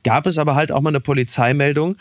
gab 0.03 0.27
es 0.27 0.39
aber 0.39 0.55
halt 0.55 0.73
auch 0.73 0.81
mal 0.81 0.91
eine 0.91 1.01
Polizeimeldung, 1.01 1.97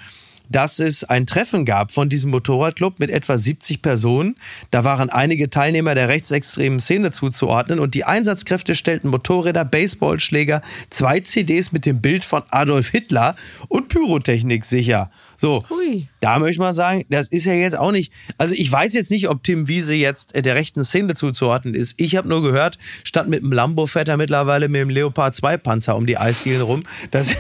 dass 0.49 0.79
es 0.79 1.03
ein 1.03 1.25
Treffen 1.25 1.65
gab 1.65 1.91
von 1.91 2.09
diesem 2.09 2.31
Motorradclub 2.31 2.99
mit 2.99 3.09
etwa 3.09 3.37
70 3.37 3.81
Personen. 3.81 4.35
Da 4.71 4.83
waren 4.83 5.09
einige 5.09 5.49
Teilnehmer 5.49 5.95
der 5.95 6.07
rechtsextremen 6.07 6.79
Szene 6.79 7.11
zuzuordnen 7.11 7.79
und 7.79 7.95
die 7.95 8.03
Einsatzkräfte 8.03 8.75
stellten 8.75 9.09
Motorräder, 9.09 9.65
Baseballschläger, 9.65 10.61
zwei 10.89 11.19
CDs 11.19 11.71
mit 11.71 11.85
dem 11.85 12.01
Bild 12.01 12.25
von 12.25 12.43
Adolf 12.49 12.89
Hitler 12.89 13.35
und 13.67 13.89
Pyrotechnik 13.89 14.65
sicher. 14.65 15.11
So, 15.37 15.63
Hui. 15.69 16.07
da 16.19 16.39
möchte 16.39 16.53
ich 16.53 16.59
mal 16.59 16.73
sagen, 16.73 17.03
das 17.09 17.27
ist 17.27 17.45
ja 17.45 17.53
jetzt 17.53 17.77
auch 17.77 17.91
nicht, 17.91 18.11
also 18.37 18.55
ich 18.55 18.71
weiß 18.71 18.93
jetzt 18.93 19.11
nicht, 19.11 19.29
ob 19.29 19.43
Tim 19.43 19.67
Wiese 19.67 19.93
jetzt 19.93 20.35
äh, 20.35 20.41
der 20.41 20.55
rechten 20.55 20.83
Szene 20.83 21.15
zuzuordnen 21.15 21.73
ist. 21.73 21.95
Ich 21.97 22.15
habe 22.15 22.27
nur 22.27 22.41
gehört, 22.41 22.77
statt 23.03 23.27
mit 23.27 23.41
dem 23.41 23.51
Lambo 23.51 23.85
fährt 23.87 24.07
er 24.07 24.17
mittlerweile 24.17 24.69
mit 24.69 24.81
dem 24.81 24.89
Leopard 24.89 25.35
2 25.35 25.57
Panzer 25.57 25.95
um 25.95 26.05
die 26.05 26.17
Eisdielen 26.17 26.61
rum. 26.61 26.83
Das, 27.11 27.35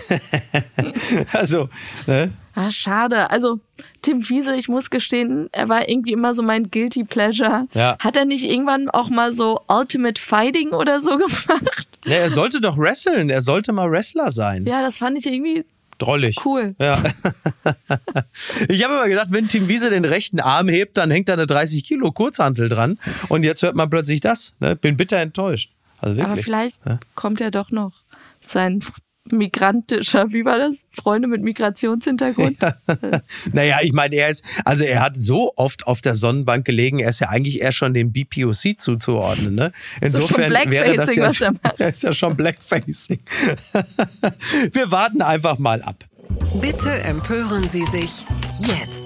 also, 1.33 1.69
ne? 2.07 2.33
Ah, 2.57 2.71
schade. 2.71 3.29
Also, 3.31 3.59
Tim 4.01 4.27
Wiese, 4.29 4.55
ich 4.55 4.69
muss 4.69 4.89
gestehen, 4.89 5.49
er 5.51 5.67
war 5.67 5.89
irgendwie 5.89 6.13
immer 6.13 6.33
so 6.33 6.41
mein 6.41 6.71
Guilty 6.71 7.03
Pleasure. 7.03 7.67
Ja. 7.73 7.97
Hat 7.99 8.15
er 8.15 8.23
nicht 8.23 8.45
irgendwann 8.45 8.89
auch 8.89 9.09
mal 9.09 9.33
so 9.33 9.59
Ultimate 9.67 10.19
Fighting 10.21 10.69
oder 10.69 11.01
so 11.01 11.11
gemacht? 11.17 11.99
Ja, 12.05 12.15
er 12.15 12.29
sollte 12.29 12.61
doch 12.61 12.77
wresteln. 12.77 13.29
Er 13.29 13.41
sollte 13.41 13.73
mal 13.73 13.91
Wrestler 13.91 14.31
sein. 14.31 14.65
Ja, 14.65 14.81
das 14.81 14.99
fand 14.99 15.17
ich 15.17 15.25
irgendwie 15.25 15.65
Drollig. 15.97 16.37
cool. 16.45 16.75
Ja. 16.79 17.01
ich 18.67 18.83
habe 18.83 18.95
immer 18.95 19.07
gedacht, 19.07 19.27
wenn 19.31 19.47
Tim 19.47 19.67
Wiese 19.67 19.89
den 19.89 20.05
rechten 20.05 20.39
Arm 20.39 20.67
hebt, 20.67 20.97
dann 20.97 21.09
hängt 21.09 21.29
da 21.29 21.33
eine 21.33 21.47
30 21.47 21.83
Kilo 21.85 22.11
Kurzhantel 22.11 22.69
dran. 22.69 22.99
Und 23.29 23.43
jetzt 23.43 23.61
hört 23.63 23.75
man 23.75 23.89
plötzlich 23.89 24.19
das. 24.19 24.53
Ne? 24.59 24.75
Bin 24.75 24.97
bitter 24.97 25.17
enttäuscht. 25.17 25.71
Also 25.99 26.17
wirklich. 26.17 26.33
Aber 26.33 26.41
vielleicht 26.41 26.81
kommt 27.15 27.39
ja 27.39 27.49
doch 27.49 27.71
noch 27.71 27.93
sein 28.41 28.81
migrantischer, 29.31 30.31
wie 30.31 30.45
war 30.45 30.59
das? 30.59 30.85
Freunde 30.91 31.27
mit 31.27 31.41
Migrationshintergrund? 31.41 32.57
naja, 33.53 33.79
ich 33.81 33.93
meine, 33.93 34.15
er 34.15 34.29
ist, 34.29 34.43
also 34.63 34.83
er 34.83 35.01
hat 35.01 35.17
so 35.17 35.53
oft 35.55 35.87
auf 35.87 36.01
der 36.01 36.15
Sonnenbank 36.15 36.65
gelegen, 36.65 36.99
er 36.99 37.09
ist 37.09 37.19
ja 37.19 37.29
eigentlich 37.29 37.61
eher 37.61 37.71
schon 37.71 37.93
dem 37.93 38.11
BPOC 38.11 38.79
zuzuordnen. 38.79 39.55
Ne? 39.55 39.71
Insofern 40.01 40.53
schon 40.53 40.71
wäre 40.71 40.95
das 40.95 41.05
Blackfacing, 41.05 41.21
ja, 41.21 41.27
was 41.27 41.41
er 41.41 41.51
macht. 41.51 41.79
er 41.79 41.89
ist 41.89 42.03
ja 42.03 42.13
schon 42.13 42.35
Blackfacing. 42.35 43.19
Wir 44.71 44.91
warten 44.91 45.21
einfach 45.21 45.57
mal 45.57 45.81
ab. 45.81 46.05
Bitte 46.59 46.91
empören 46.91 47.63
Sie 47.69 47.85
sich 47.85 48.25
jetzt. 48.59 49.04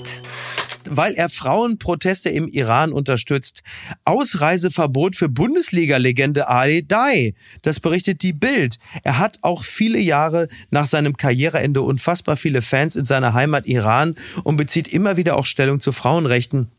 Weil 0.89 1.13
er 1.13 1.29
Frauenproteste 1.29 2.29
im 2.29 2.47
Iran 2.47 2.91
unterstützt. 2.91 3.63
Ausreiseverbot 4.05 5.15
für 5.15 5.29
Bundesliga-Legende 5.29 6.47
Ali 6.47 6.85
Dai. 6.85 7.33
Das 7.61 7.79
berichtet 7.79 8.23
die 8.23 8.33
Bild. 8.33 8.79
Er 9.03 9.19
hat 9.19 9.39
auch 9.41 9.63
viele 9.63 9.99
Jahre 9.99 10.47
nach 10.71 10.85
seinem 10.85 11.17
Karriereende 11.17 11.81
unfassbar 11.81 12.37
viele 12.37 12.61
Fans 12.61 12.95
in 12.95 13.05
seiner 13.05 13.33
Heimat 13.33 13.67
Iran 13.67 14.15
und 14.43 14.57
bezieht 14.57 14.87
immer 14.87 15.17
wieder 15.17 15.37
auch 15.37 15.45
Stellung 15.45 15.79
zu 15.79 15.91
Frauenrechten. 15.91 16.69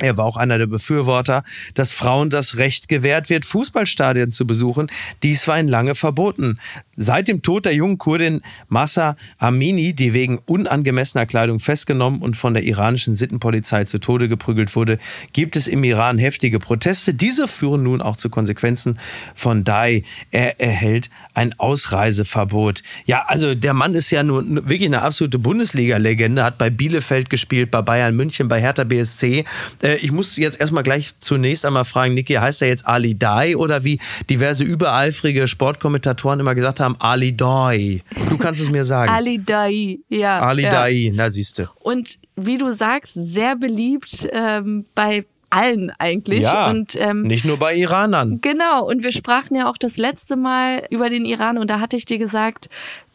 Er 0.00 0.16
war 0.16 0.24
auch 0.24 0.36
einer 0.36 0.58
der 0.58 0.66
Befürworter, 0.66 1.42
dass 1.74 1.92
Frauen 1.92 2.30
das 2.30 2.56
Recht 2.56 2.88
gewährt 2.88 3.30
wird, 3.30 3.44
Fußballstadien 3.44 4.30
zu 4.30 4.46
besuchen. 4.46 4.88
Dies 5.24 5.48
war 5.48 5.58
ihnen 5.58 5.68
lange 5.68 5.96
verboten. 5.96 6.58
Seit 6.96 7.26
dem 7.28 7.42
Tod 7.42 7.66
der 7.66 7.74
jungen 7.74 7.98
Kurdin 7.98 8.40
Massa 8.68 9.16
Amini, 9.38 9.94
die 9.94 10.14
wegen 10.14 10.38
unangemessener 10.46 11.26
Kleidung 11.26 11.58
festgenommen 11.58 12.22
und 12.22 12.36
von 12.36 12.54
der 12.54 12.62
iranischen 12.62 13.14
Sittenpolizei 13.14 13.84
zu 13.84 13.98
Tode 13.98 14.28
geprügelt 14.28 14.76
wurde, 14.76 14.98
gibt 15.32 15.56
es 15.56 15.66
im 15.66 15.82
Iran 15.82 16.18
heftige 16.18 16.60
Proteste. 16.60 17.14
Diese 17.14 17.48
führen 17.48 17.82
nun 17.82 18.00
auch 18.00 18.16
zu 18.16 18.30
Konsequenzen 18.30 18.98
von 19.34 19.64
Dai. 19.64 20.04
Er 20.30 20.60
erhält 20.60 21.10
ein 21.34 21.58
Ausreiseverbot. 21.58 22.82
Ja, 23.04 23.24
also 23.26 23.54
der 23.54 23.74
Mann 23.74 23.94
ist 23.94 24.10
ja 24.10 24.22
nun 24.22 24.56
wirklich 24.68 24.86
eine 24.86 25.02
absolute 25.02 25.38
Bundesliga-Legende, 25.38 26.44
hat 26.44 26.58
bei 26.58 26.70
Bielefeld 26.70 27.30
gespielt, 27.30 27.70
bei 27.70 27.82
Bayern 27.82 28.14
München, 28.14 28.48
bei 28.48 28.60
Hertha 28.60 28.84
BSC. 28.84 29.44
Äh, 29.88 29.96
ich 29.96 30.12
muss 30.12 30.36
jetzt 30.36 30.60
erstmal 30.60 30.82
gleich 30.82 31.14
zunächst 31.18 31.64
einmal 31.64 31.84
fragen, 31.84 32.14
Niki, 32.14 32.34
heißt 32.34 32.62
er 32.62 32.68
jetzt 32.68 32.86
Ali 32.86 33.18
Dai 33.18 33.56
oder 33.56 33.84
wie 33.84 33.98
diverse 34.28 34.64
übereifrige 34.64 35.48
Sportkommentatoren 35.48 36.40
immer 36.40 36.54
gesagt 36.54 36.80
haben, 36.80 36.96
Ali 36.98 37.36
Dai? 37.36 38.02
Du 38.28 38.36
kannst 38.38 38.60
es 38.60 38.70
mir 38.70 38.84
sagen. 38.84 39.10
Ali 39.18 39.38
Dai, 39.44 39.98
ja. 40.08 40.40
Ali 40.40 40.62
ja. 40.64 40.70
Dai, 40.70 41.12
na 41.14 41.30
siehste. 41.30 41.70
Und 41.80 42.18
wie 42.36 42.58
du 42.58 42.68
sagst, 42.68 43.14
sehr 43.14 43.56
beliebt 43.56 44.28
ähm, 44.32 44.84
bei 44.94 45.24
allen 45.50 45.90
eigentlich. 45.98 46.42
Ja, 46.42 46.68
und, 46.68 46.94
ähm, 46.96 47.22
nicht 47.22 47.46
nur 47.46 47.56
bei 47.56 47.74
Iranern. 47.74 48.40
Genau, 48.42 48.84
und 48.86 49.02
wir 49.02 49.12
sprachen 49.12 49.56
ja 49.56 49.70
auch 49.70 49.78
das 49.78 49.96
letzte 49.96 50.36
Mal 50.36 50.82
über 50.90 51.08
den 51.08 51.24
Iran 51.24 51.56
und 51.56 51.70
da 51.70 51.80
hatte 51.80 51.96
ich 51.96 52.04
dir 52.04 52.18
gesagt, 52.18 52.68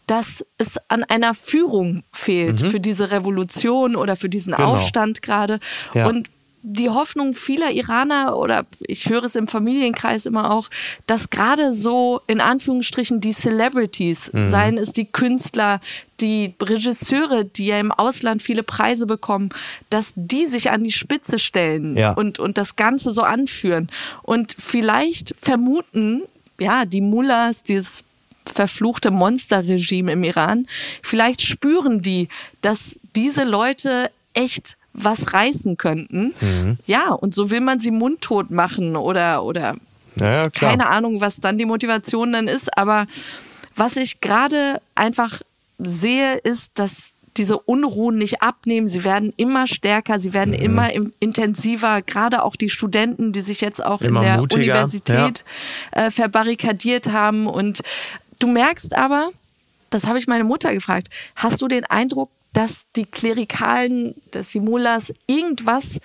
dass 0.07 0.43
es 0.57 0.77
an 0.89 1.03
einer 1.03 1.33
Führung 1.33 2.03
fehlt 2.11 2.59
für 2.59 2.79
diese 2.79 3.11
Revolution 3.11 3.95
oder 3.95 4.15
für 4.15 4.29
diesen 4.29 4.51
Mhm. 4.51 4.57
Genau. 4.57 4.73
Aufstand 4.73 5.21
gerade. 5.21 5.59
Ja. 5.93 6.07
Und 6.07 6.27
die 6.65 6.89
Hoffnung 6.89 7.33
vieler 7.33 7.71
Iraner 7.71 8.37
oder 8.37 8.65
ich 8.79 9.09
höre 9.09 9.25
es 9.25 9.35
im 9.35 9.49
Familienkreis 9.49 10.25
immer 10.25 10.49
auch, 10.51 10.69
dass 11.07 11.29
gerade 11.29 11.73
so 11.73 12.21
in 12.25 12.39
Anführungsstrichen 12.39 13.19
die 13.19 13.33
Celebrities, 13.33 14.31
Mhm. 14.31 14.47
seien 14.47 14.77
es 14.77 14.93
die 14.93 15.05
Künstler, 15.05 15.81
die 16.21 16.55
Regisseure, 16.61 17.43
die 17.43 17.65
ja 17.65 17.79
im 17.79 17.91
Ausland 17.91 18.41
viele 18.41 18.63
Preise 18.63 19.05
bekommen, 19.05 19.49
dass 19.89 20.13
die 20.15 20.45
sich 20.45 20.71
an 20.71 20.85
die 20.85 20.93
Spitze 20.93 21.37
stellen 21.37 21.97
Ja. 21.97 22.13
und, 22.13 22.39
und 22.39 22.57
das 22.57 22.77
Ganze 22.77 23.13
so 23.13 23.23
anführen. 23.23 23.89
Und 24.21 24.55
vielleicht 24.57 25.35
vermuten, 25.37 26.21
ja, 26.59 26.85
die 26.85 27.01
Mullahs, 27.01 27.63
dieses 27.63 28.05
verfluchte 28.45 29.11
Monsterregime 29.11 30.13
im 30.13 30.23
Iran, 30.23 30.65
vielleicht 31.01 31.41
spüren 31.41 32.01
die, 32.01 32.29
dass 32.61 32.97
diese 33.15 33.43
Leute 33.43 34.11
echt 34.33 34.77
was 34.93 35.33
reißen 35.33 35.77
könnten. 35.77 36.33
Mhm. 36.39 36.77
Ja, 36.85 37.09
und 37.11 37.33
so 37.33 37.49
will 37.49 37.61
man 37.61 37.79
sie 37.79 37.91
mundtot 37.91 38.51
machen 38.51 38.95
oder, 38.95 39.43
oder 39.43 39.75
Ja, 40.15 40.43
ja, 40.43 40.49
keine 40.49 40.87
Ahnung, 40.87 41.19
was 41.21 41.41
dann 41.41 41.57
die 41.57 41.65
Motivation 41.65 42.31
dann 42.31 42.47
ist. 42.47 42.77
Aber 42.77 43.05
was 43.75 43.97
ich 43.97 44.21
gerade 44.21 44.79
einfach 44.95 45.41
sehe, 45.79 46.35
ist, 46.35 46.73
dass 46.75 47.09
diese 47.35 47.57
Unruhen 47.57 48.17
nicht 48.17 48.43
abnehmen. 48.43 48.87
Sie 48.87 49.03
werden 49.03 49.33
immer 49.37 49.65
stärker, 49.65 50.19
sie 50.19 50.29
Mhm. 50.29 50.33
werden 50.35 50.53
immer 50.53 50.93
im- 50.93 51.11
intensiver. 51.19 52.03
Gerade 52.03 52.43
auch 52.43 52.55
die 52.55 52.69
Studenten, 52.69 53.31
die 53.33 53.41
sich 53.41 53.59
jetzt 53.61 53.83
auch 53.83 54.01
Immer 54.01 54.19
in 54.19 54.25
der 54.27 54.37
mutiger, 54.37 54.61
Universität 54.75 55.43
äh, 55.93 56.11
verbarrikadiert 56.11 57.11
haben. 57.11 57.47
Und 57.47 57.81
du 58.37 58.45
merkst 58.47 58.93
aber, 58.95 59.31
das 59.89 60.05
habe 60.07 60.19
ich 60.19 60.27
meine 60.27 60.43
Mutter 60.43 60.73
gefragt, 60.75 61.07
hast 61.35 61.59
du 61.63 61.67
den 61.67 61.85
Eindruck, 61.85 62.29
dass 62.53 62.85
die 62.95 63.05
Klerikalen, 63.05 64.15
dass 64.31 64.51
die 64.51 64.59
Mullahs 64.59 65.13
irgendwas 65.27 65.99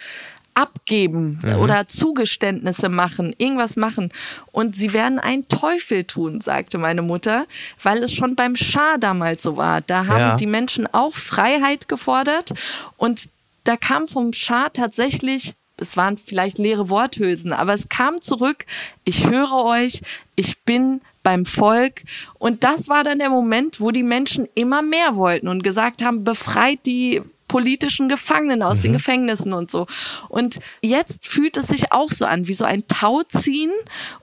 abgeben 0.54 1.38
oder 1.60 1.86
Zugeständnisse 1.86 2.88
machen, 2.88 3.32
irgendwas 3.38 3.76
machen. 3.76 4.10
Und 4.50 4.74
sie 4.74 4.92
werden 4.92 5.20
einen 5.20 5.46
Teufel 5.46 6.02
tun, 6.02 6.40
sagte 6.40 6.78
meine 6.78 7.02
Mutter, 7.02 7.46
weil 7.80 8.02
es 8.02 8.12
schon 8.12 8.34
beim 8.34 8.56
Schah 8.56 8.98
damals 8.98 9.42
so 9.42 9.56
war. 9.56 9.82
Da 9.82 10.06
haben 10.06 10.18
Ja. 10.18 10.36
die 10.36 10.46
Menschen 10.46 10.88
auch 10.92 11.14
Freiheit 11.14 11.88
gefordert 11.88 12.54
und 12.96 13.28
da 13.62 13.76
kam 13.76 14.06
vom 14.08 14.32
Schah 14.32 14.68
tatsächlich 14.70 15.54
es 15.80 15.96
waren 15.96 16.18
vielleicht 16.18 16.58
leere 16.58 16.90
Worthülsen, 16.90 17.52
aber 17.52 17.72
es 17.72 17.88
kam 17.88 18.20
zurück, 18.20 18.66
ich 19.04 19.28
höre 19.28 19.64
euch, 19.64 20.02
ich 20.34 20.58
bin 20.64 21.00
beim 21.28 21.44
Volk. 21.44 22.04
Und 22.38 22.64
das 22.64 22.88
war 22.88 23.04
dann 23.04 23.18
der 23.18 23.28
Moment, 23.28 23.82
wo 23.82 23.90
die 23.90 24.02
Menschen 24.02 24.48
immer 24.54 24.80
mehr 24.80 25.16
wollten 25.16 25.46
und 25.48 25.62
gesagt 25.62 26.02
haben, 26.02 26.24
befreit 26.24 26.86
die 26.86 27.20
politischen 27.48 28.08
Gefangenen 28.08 28.62
aus 28.62 28.80
den 28.80 28.94
Gefängnissen 28.94 29.52
und 29.52 29.70
so. 29.70 29.86
Und 30.30 30.60
jetzt 30.80 31.26
fühlt 31.26 31.58
es 31.58 31.66
sich 31.66 31.92
auch 31.92 32.10
so 32.10 32.24
an, 32.24 32.48
wie 32.48 32.54
so 32.54 32.64
ein 32.64 32.86
Tauziehen. 32.88 33.72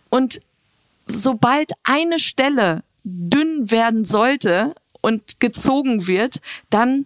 Und 0.10 0.42
sobald 1.06 1.74
eine 1.84 2.18
Stelle 2.18 2.84
dünn 3.04 3.70
werden 3.70 4.04
sollte 4.04 4.74
und 5.02 5.40
gezogen 5.40 6.08
wird, 6.08 6.42
dann 6.72 7.06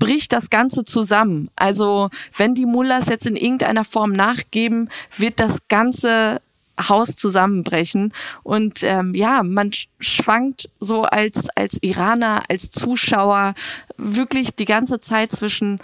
bricht 0.00 0.32
das 0.32 0.50
Ganze 0.50 0.84
zusammen. 0.84 1.48
Also 1.54 2.10
wenn 2.36 2.56
die 2.56 2.66
Mullahs 2.66 3.08
jetzt 3.08 3.26
in 3.26 3.36
irgendeiner 3.36 3.84
Form 3.84 4.12
nachgeben, 4.12 4.90
wird 5.16 5.38
das 5.38 5.68
ganze 5.68 6.40
Haus 6.78 7.16
zusammenbrechen. 7.16 8.12
Und 8.42 8.82
ähm, 8.82 9.14
ja, 9.14 9.42
man 9.42 9.70
sch- 9.70 9.88
schwankt 10.00 10.70
so 10.80 11.02
als, 11.02 11.48
als 11.50 11.78
Iraner, 11.82 12.42
als 12.48 12.70
Zuschauer 12.70 13.54
wirklich 13.96 14.54
die 14.54 14.64
ganze 14.64 15.00
Zeit 15.00 15.32
zwischen 15.32 15.80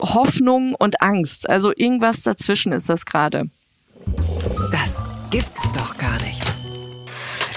Hoffnung 0.00 0.74
und 0.74 1.00
Angst. 1.00 1.48
Also 1.48 1.72
irgendwas 1.74 2.22
dazwischen 2.22 2.72
ist 2.72 2.88
das 2.88 3.06
gerade. 3.06 3.48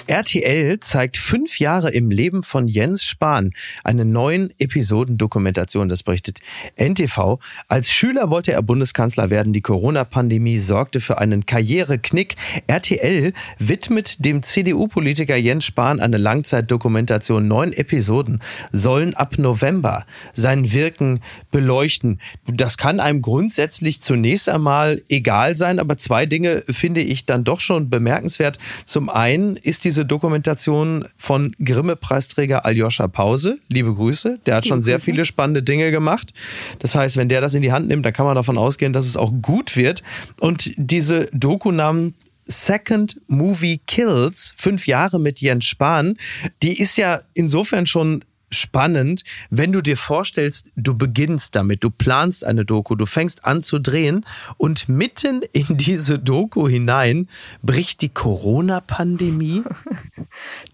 RTL 0.08 0.80
zeigt 0.80 1.18
fünf 1.18 1.60
Jahre 1.60 1.92
im 1.92 2.12
Leben 2.12 2.44
von 2.44 2.68
Jens 2.68 3.04
Spahn, 3.04 3.52
eine 3.84 4.06
neuen 4.06 4.52
Episodendokumentation, 4.60 5.90
das 5.90 6.04
berichtet 6.04 6.40
NTV. 6.76 7.40
Als 7.68 7.92
Schüler 7.92 8.30
wollte 8.30 8.52
er 8.52 8.62
Bundeskanzler 8.62 9.30
werden. 9.30 9.54
Die 9.54 9.62
Corona-Pandemie 9.62 10.60
sorgte 10.60 11.02
für 11.02 11.18
einen 11.18 11.46
Karriereknick. 11.46 12.36
RTL 12.68 13.34
widmet 13.58 14.24
dem 14.24 14.44
CDU-Politiker 14.44 15.36
Jens 15.36 15.66
Spahn 15.66 16.00
eine 16.00 16.18
Langzeitdokumentation. 16.18 17.48
Neun 17.48 17.74
Episoden 17.74 18.42
sollen 18.72 19.14
ab 19.16 19.38
November 19.38 20.06
sein 20.34 20.72
Wirken 20.72 21.22
beleuchten. 21.52 22.20
Das 22.46 22.78
kann 22.78 23.00
einem 23.00 23.22
grundsätzlich 23.22 24.02
zunächst 24.02 24.50
einmal 24.50 25.02
egal 25.10 25.56
sein, 25.56 25.80
aber 25.80 25.98
zwei 25.98 26.26
Dinge 26.26 26.64
finde 26.70 27.02
ich 27.02 27.26
dann 27.26 27.44
doch 27.44 27.60
schon 27.60 27.90
bemerkenswert. 27.90 28.60
Zum 28.86 29.10
einen 29.10 29.56
ist 29.56 29.86
diese 29.86 29.95
Dokumentation 30.04 31.08
von 31.16 31.56
Grimme-Preisträger 31.64 32.66
Aljoscha 32.66 33.08
Pause. 33.08 33.60
Liebe 33.70 33.94
Grüße. 33.94 34.40
Der 34.46 34.56
hat 34.56 34.66
Liebe 34.66 34.74
schon 34.74 34.82
sehr 34.82 34.96
Grüße. 34.96 35.06
viele 35.06 35.26
spannende 35.26 35.64
Dinge 35.64 35.92
gemacht. 35.92 36.34
Das 36.80 36.96
heißt, 36.96 37.16
wenn 37.16 37.30
der 37.30 37.40
das 37.40 37.54
in 37.54 37.62
die 37.62 37.72
Hand 37.72 37.88
nimmt, 37.88 38.06
dann 38.06 38.14
kann 38.14 38.26
man 38.26 38.36
davon 38.36 38.58
ausgehen, 38.58 38.92
dass 38.92 39.06
es 39.06 39.16
auch 39.16 39.32
gut 39.42 39.78
wird. 39.78 40.04
Und 40.42 40.74
diese 40.76 41.30
Doku 41.32 41.72
namen 41.72 42.16
Second 42.48 43.22
Movie 43.28 43.80
Kills, 43.88 44.54
fünf 44.58 44.88
Jahre 44.88 45.20
mit 45.20 45.42
Jens 45.42 45.66
Spahn, 45.66 46.18
die 46.62 46.80
ist 46.80 46.98
ja 46.98 47.22
insofern 47.34 47.86
schon 47.86 48.24
spannend, 48.50 49.24
wenn 49.50 49.72
du 49.72 49.82
dir 49.82 49.98
vorstellst, 49.98 50.68
du 50.76 50.98
beginnst 50.98 51.56
damit, 51.56 51.84
du 51.84 51.90
planst 51.90 52.46
eine 52.46 52.66
Doku, 52.66 52.96
du 52.96 53.06
fängst 53.06 53.46
an 53.46 53.64
zu 53.64 53.80
drehen 53.80 54.26
und 54.58 54.88
mitten 54.90 55.42
in 55.52 55.78
diese 55.78 56.20
Doku 56.20 56.68
hinein 56.68 57.28
bricht 57.64 58.02
die 58.02 58.10
Corona-Pandemie. 58.10 59.64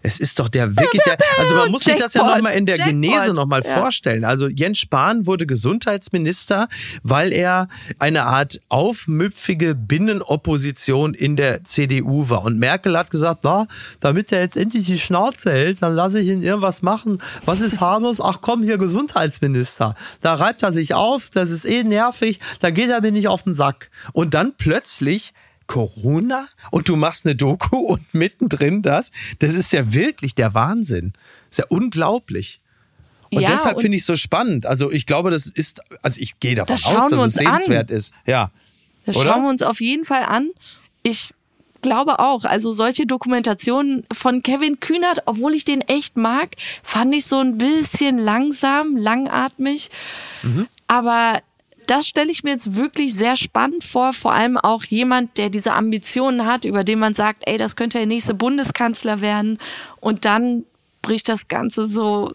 Es 0.02 0.18
ist 0.18 0.38
doch 0.40 0.48
der 0.48 0.76
wirklich 0.76 1.02
der, 1.02 1.16
also 1.38 1.54
man 1.54 1.70
muss 1.70 1.84
sich 1.84 1.94
das 1.94 2.14
ja 2.14 2.24
nochmal 2.24 2.54
in 2.54 2.66
der 2.66 2.76
Jackpot. 2.76 2.92
Genese 2.94 3.32
nochmal 3.32 3.62
Ja. 3.64 3.78
vorstellen. 3.80 4.24
Also 4.24 4.48
Jens 4.48 4.78
Spahn 4.78 5.26
wurde 5.26 5.46
Gesundheitsminister, 5.46 6.68
weil 7.02 7.32
er 7.32 7.68
eine 7.98 8.24
Art 8.24 8.60
aufmüpfige 8.68 9.74
Binnenopposition 9.74 11.14
in 11.14 11.36
der 11.36 11.64
CDU 11.64 12.28
war. 12.28 12.42
Und 12.44 12.58
Merkel 12.58 12.96
hat 12.98 13.10
gesagt, 13.10 13.40
na, 13.44 13.66
damit 14.00 14.32
er 14.32 14.40
jetzt 14.40 14.56
endlich 14.56 14.86
die 14.86 14.98
Schnauze 14.98 15.52
hält, 15.52 15.82
dann 15.82 15.94
lasse 15.94 16.20
ich 16.20 16.28
ihn 16.28 16.42
irgendwas 16.42 16.82
machen. 16.82 17.22
Was 17.44 17.60
ist 17.60 17.71
harmlos? 17.80 18.20
Ach 18.20 18.40
komm, 18.40 18.62
hier 18.62 18.78
Gesundheitsminister. 18.78 19.94
Da 20.20 20.34
reibt 20.34 20.62
er 20.62 20.72
sich 20.72 20.94
auf, 20.94 21.30
das 21.30 21.50
ist 21.50 21.64
eh 21.64 21.84
nervig, 21.84 22.40
da 22.60 22.70
geht 22.70 22.90
er 22.90 23.00
mir 23.00 23.12
nicht 23.12 23.28
auf 23.28 23.42
den 23.42 23.54
Sack. 23.54 23.90
Und 24.12 24.34
dann 24.34 24.54
plötzlich 24.56 25.32
Corona 25.66 26.46
und 26.70 26.88
du 26.88 26.96
machst 26.96 27.24
eine 27.24 27.34
Doku 27.34 27.76
und 27.86 28.14
mittendrin 28.14 28.82
das. 28.82 29.10
Das 29.38 29.54
ist 29.54 29.72
ja 29.72 29.92
wirklich 29.92 30.34
der 30.34 30.54
Wahnsinn. 30.54 31.12
Das 31.48 31.52
ist 31.52 31.58
ja 31.58 31.64
unglaublich. 31.68 32.60
Und 33.30 33.40
Ja, 33.40 33.48
deshalb 33.48 33.80
finde 33.80 33.96
ich 33.96 34.02
es 34.02 34.06
so 34.06 34.16
spannend. 34.16 34.66
Also 34.66 34.90
ich 34.90 35.06
glaube, 35.06 35.30
das 35.30 35.46
ist, 35.46 35.80
also 36.02 36.20
ich 36.20 36.38
gehe 36.40 36.54
davon 36.54 36.74
aus, 36.74 36.82
dass 36.82 37.12
es 37.12 37.18
uns 37.18 37.38
an. 37.38 37.44
sehenswert 37.46 37.90
ist. 37.90 38.12
Ja. 38.26 38.50
Das 39.06 39.16
Oder? 39.16 39.30
schauen 39.30 39.42
wir 39.42 39.48
uns 39.50 39.62
auf 39.62 39.80
jeden 39.80 40.04
Fall 40.04 40.24
an. 40.24 40.50
Ich 41.02 41.32
glaube 41.82 42.18
auch, 42.20 42.44
also 42.44 42.72
solche 42.72 43.06
Dokumentationen 43.06 44.06
von 44.12 44.42
Kevin 44.42 44.80
Kühnert, 44.80 45.22
obwohl 45.26 45.54
ich 45.54 45.64
den 45.64 45.82
echt 45.82 46.16
mag, 46.16 46.50
fand 46.82 47.14
ich 47.14 47.26
so 47.26 47.38
ein 47.38 47.58
bisschen 47.58 48.18
langsam, 48.18 48.96
langatmig. 48.96 49.90
Mhm. 50.42 50.68
Aber 50.86 51.40
das 51.86 52.06
stelle 52.06 52.30
ich 52.30 52.44
mir 52.44 52.50
jetzt 52.50 52.76
wirklich 52.76 53.14
sehr 53.14 53.36
spannend 53.36 53.84
vor, 53.84 54.12
vor 54.12 54.32
allem 54.32 54.56
auch 54.56 54.84
jemand, 54.84 55.36
der 55.36 55.50
diese 55.50 55.72
Ambitionen 55.72 56.46
hat, 56.46 56.64
über 56.64 56.84
den 56.84 56.98
man 56.98 57.12
sagt, 57.14 57.42
ey, 57.46 57.58
das 57.58 57.76
könnte 57.76 57.98
der 57.98 58.06
nächste 58.06 58.34
Bundeskanzler 58.34 59.20
werden 59.20 59.58
und 60.00 60.24
dann 60.24 60.64
bricht 61.02 61.28
das 61.28 61.48
Ganze 61.48 61.86
so 61.86 62.32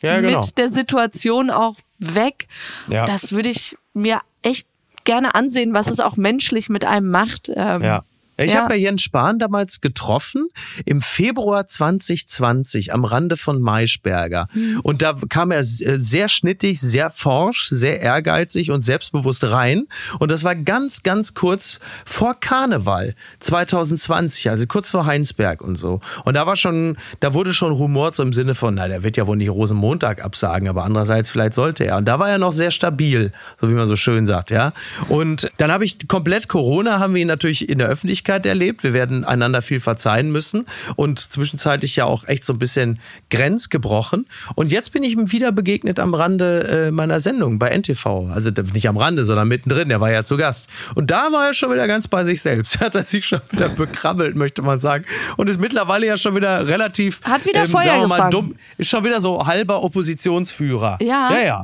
Ja, 0.00 0.20
genau. 0.20 0.40
mit 0.40 0.58
der 0.58 0.70
Situation 0.70 1.50
auch 1.50 1.76
weg. 1.98 2.48
Ja. 2.88 3.04
Das 3.04 3.32
würde 3.32 3.50
ich 3.50 3.76
mir 3.92 4.20
echt 4.42 4.66
gerne 5.04 5.34
ansehen, 5.34 5.74
was 5.74 5.88
es 5.88 6.00
auch 6.00 6.16
menschlich 6.16 6.68
mit 6.70 6.84
einem 6.84 7.10
macht. 7.10 7.52
Ähm, 7.54 7.82
Ja. 7.82 8.02
Ich 8.44 8.52
Ja. 8.54 8.62
habe 8.62 8.74
ja 8.76 8.80
Jens 8.80 9.02
Spahn 9.02 9.38
damals 9.38 9.80
getroffen 9.80 10.48
im 10.84 11.00
Februar 11.00 11.66
2020 11.66 12.92
am 12.92 13.04
Rande 13.04 13.36
von 13.36 13.60
Maischberger. 13.60 14.46
Mhm. 14.54 14.80
Und 14.82 15.02
da 15.02 15.14
kam 15.28 15.50
er 15.50 15.60
äh, 15.60 15.64
sehr 15.64 16.28
schnittig, 16.28 16.80
sehr 16.80 17.10
forsch, 17.10 17.68
sehr 17.68 18.00
ehrgeizig 18.00 18.70
und 18.70 18.82
selbstbewusst 18.82 19.44
rein. 19.44 19.86
Und 20.18 20.30
das 20.30 20.44
war 20.44 20.54
ganz, 20.54 21.02
ganz 21.02 21.34
kurz 21.34 21.78
vor 22.04 22.34
Karneval 22.38 23.14
2020, 23.40 24.50
also 24.50 24.66
kurz 24.66 24.90
vor 24.90 25.06
Heinsberg 25.06 25.60
und 25.62 25.76
so. 25.76 26.00
Und 26.24 26.34
da 26.34 26.46
war 26.46 26.56
schon, 26.56 26.96
da 27.20 27.34
wurde 27.34 27.52
schon 27.54 27.72
rumort 27.72 28.14
so 28.14 28.22
im 28.22 28.32
Sinne 28.32 28.54
von, 28.54 28.74
na, 28.74 28.88
der 28.88 29.02
wird 29.02 29.16
ja 29.16 29.26
wohl 29.26 29.36
nicht 29.36 29.50
Rosenmontag 29.50 30.24
absagen, 30.24 30.68
aber 30.68 30.84
andererseits 30.84 31.30
vielleicht 31.30 31.54
sollte 31.54 31.84
er. 31.84 31.96
Und 31.98 32.06
da 32.06 32.18
war 32.18 32.28
er 32.28 32.38
noch 32.38 32.52
sehr 32.52 32.70
stabil, 32.70 33.32
so 33.60 33.68
wie 33.68 33.74
man 33.74 33.86
so 33.86 33.96
schön 33.96 34.26
sagt, 34.26 34.50
ja. 34.50 34.72
Und 35.08 35.50
dann 35.58 35.70
habe 35.70 35.84
ich 35.84 36.08
komplett 36.08 36.48
Corona, 36.48 36.98
haben 36.98 37.14
wir 37.14 37.22
ihn 37.22 37.28
natürlich 37.28 37.68
in 37.68 37.78
der 37.78 37.88
Öffentlichkeit 37.88 38.31
erlebt. 38.46 38.82
Wir 38.82 38.92
werden 38.92 39.24
einander 39.24 39.62
viel 39.62 39.80
verzeihen 39.80 40.30
müssen 40.30 40.66
und 40.96 41.18
zwischenzeitlich 41.18 41.96
ja 41.96 42.04
auch 42.04 42.26
echt 42.26 42.44
so 42.44 42.52
ein 42.52 42.58
bisschen 42.58 42.98
grenzgebrochen. 43.30 44.26
Und 44.54 44.72
jetzt 44.72 44.92
bin 44.92 45.02
ich 45.02 45.12
ihm 45.12 45.32
wieder 45.32 45.52
begegnet 45.52 46.00
am 46.00 46.14
Rande 46.14 46.86
äh, 46.88 46.90
meiner 46.90 47.20
Sendung 47.20 47.58
bei 47.58 47.68
NTV. 47.76 48.30
Also 48.32 48.50
nicht 48.72 48.88
am 48.88 48.96
Rande, 48.96 49.24
sondern 49.24 49.48
mittendrin. 49.48 49.90
Er 49.90 50.00
war 50.00 50.10
ja 50.10 50.24
zu 50.24 50.36
Gast. 50.36 50.68
Und 50.94 51.10
da 51.10 51.32
war 51.32 51.48
er 51.48 51.54
schon 51.54 51.72
wieder 51.72 51.86
ganz 51.86 52.08
bei 52.08 52.24
sich 52.24 52.40
selbst. 52.42 52.80
Hat 52.80 52.94
er 52.94 53.04
sich 53.04 53.26
schon 53.26 53.40
wieder 53.50 53.68
bekrabbelt, 53.68 54.36
möchte 54.36 54.62
man 54.62 54.80
sagen. 54.80 55.04
Und 55.36 55.48
ist 55.48 55.60
mittlerweile 55.60 56.06
ja 56.06 56.16
schon 56.16 56.34
wieder 56.34 56.66
relativ. 56.66 57.20
ähm, 57.24 57.32
Hat 57.32 57.46
wieder 57.46 57.66
Feuer 57.66 58.00
wir 58.00 58.08
mal, 58.08 58.30
gefangen. 58.30 58.58
ist 58.78 58.88
schon 58.88 59.04
wieder 59.04 59.20
so 59.20 59.46
halber 59.46 59.82
Oppositionsführer. 59.82 60.98
Ja. 61.00 61.30
Ja, 61.32 61.40
ja. 61.44 61.62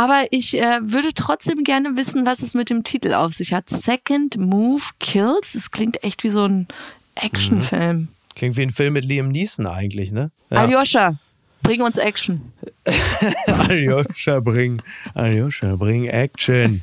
Aber 0.00 0.24
ich 0.30 0.56
äh, 0.56 0.78
würde 0.80 1.12
trotzdem 1.14 1.62
gerne 1.62 1.94
wissen, 1.94 2.24
was 2.24 2.40
es 2.42 2.54
mit 2.54 2.70
dem 2.70 2.84
Titel 2.84 3.12
auf 3.12 3.34
sich 3.34 3.52
hat. 3.52 3.68
Second 3.68 4.38
Move 4.38 4.82
Kills. 4.98 5.52
Das 5.52 5.72
klingt 5.72 6.02
echt 6.02 6.24
wie 6.24 6.30
so 6.30 6.46
ein 6.46 6.68
Actionfilm. 7.16 8.08
Klingt 8.34 8.56
wie 8.56 8.62
ein 8.62 8.70
Film 8.70 8.94
mit 8.94 9.04
Liam 9.04 9.28
Neeson 9.28 9.66
eigentlich, 9.66 10.10
ne? 10.10 10.30
Ja. 10.48 10.60
Aljoscha, 10.60 11.18
bring 11.62 11.82
uns 11.82 11.98
Action. 11.98 12.50
Aljoscha, 13.46 14.40
bring, 14.40 14.80
Aljoscha, 15.12 15.76
bring 15.76 16.06
Action. 16.06 16.82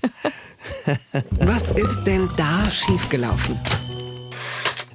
Was 1.40 1.72
ist 1.72 2.04
denn 2.04 2.30
da 2.38 2.70
schiefgelaufen? 2.70 3.58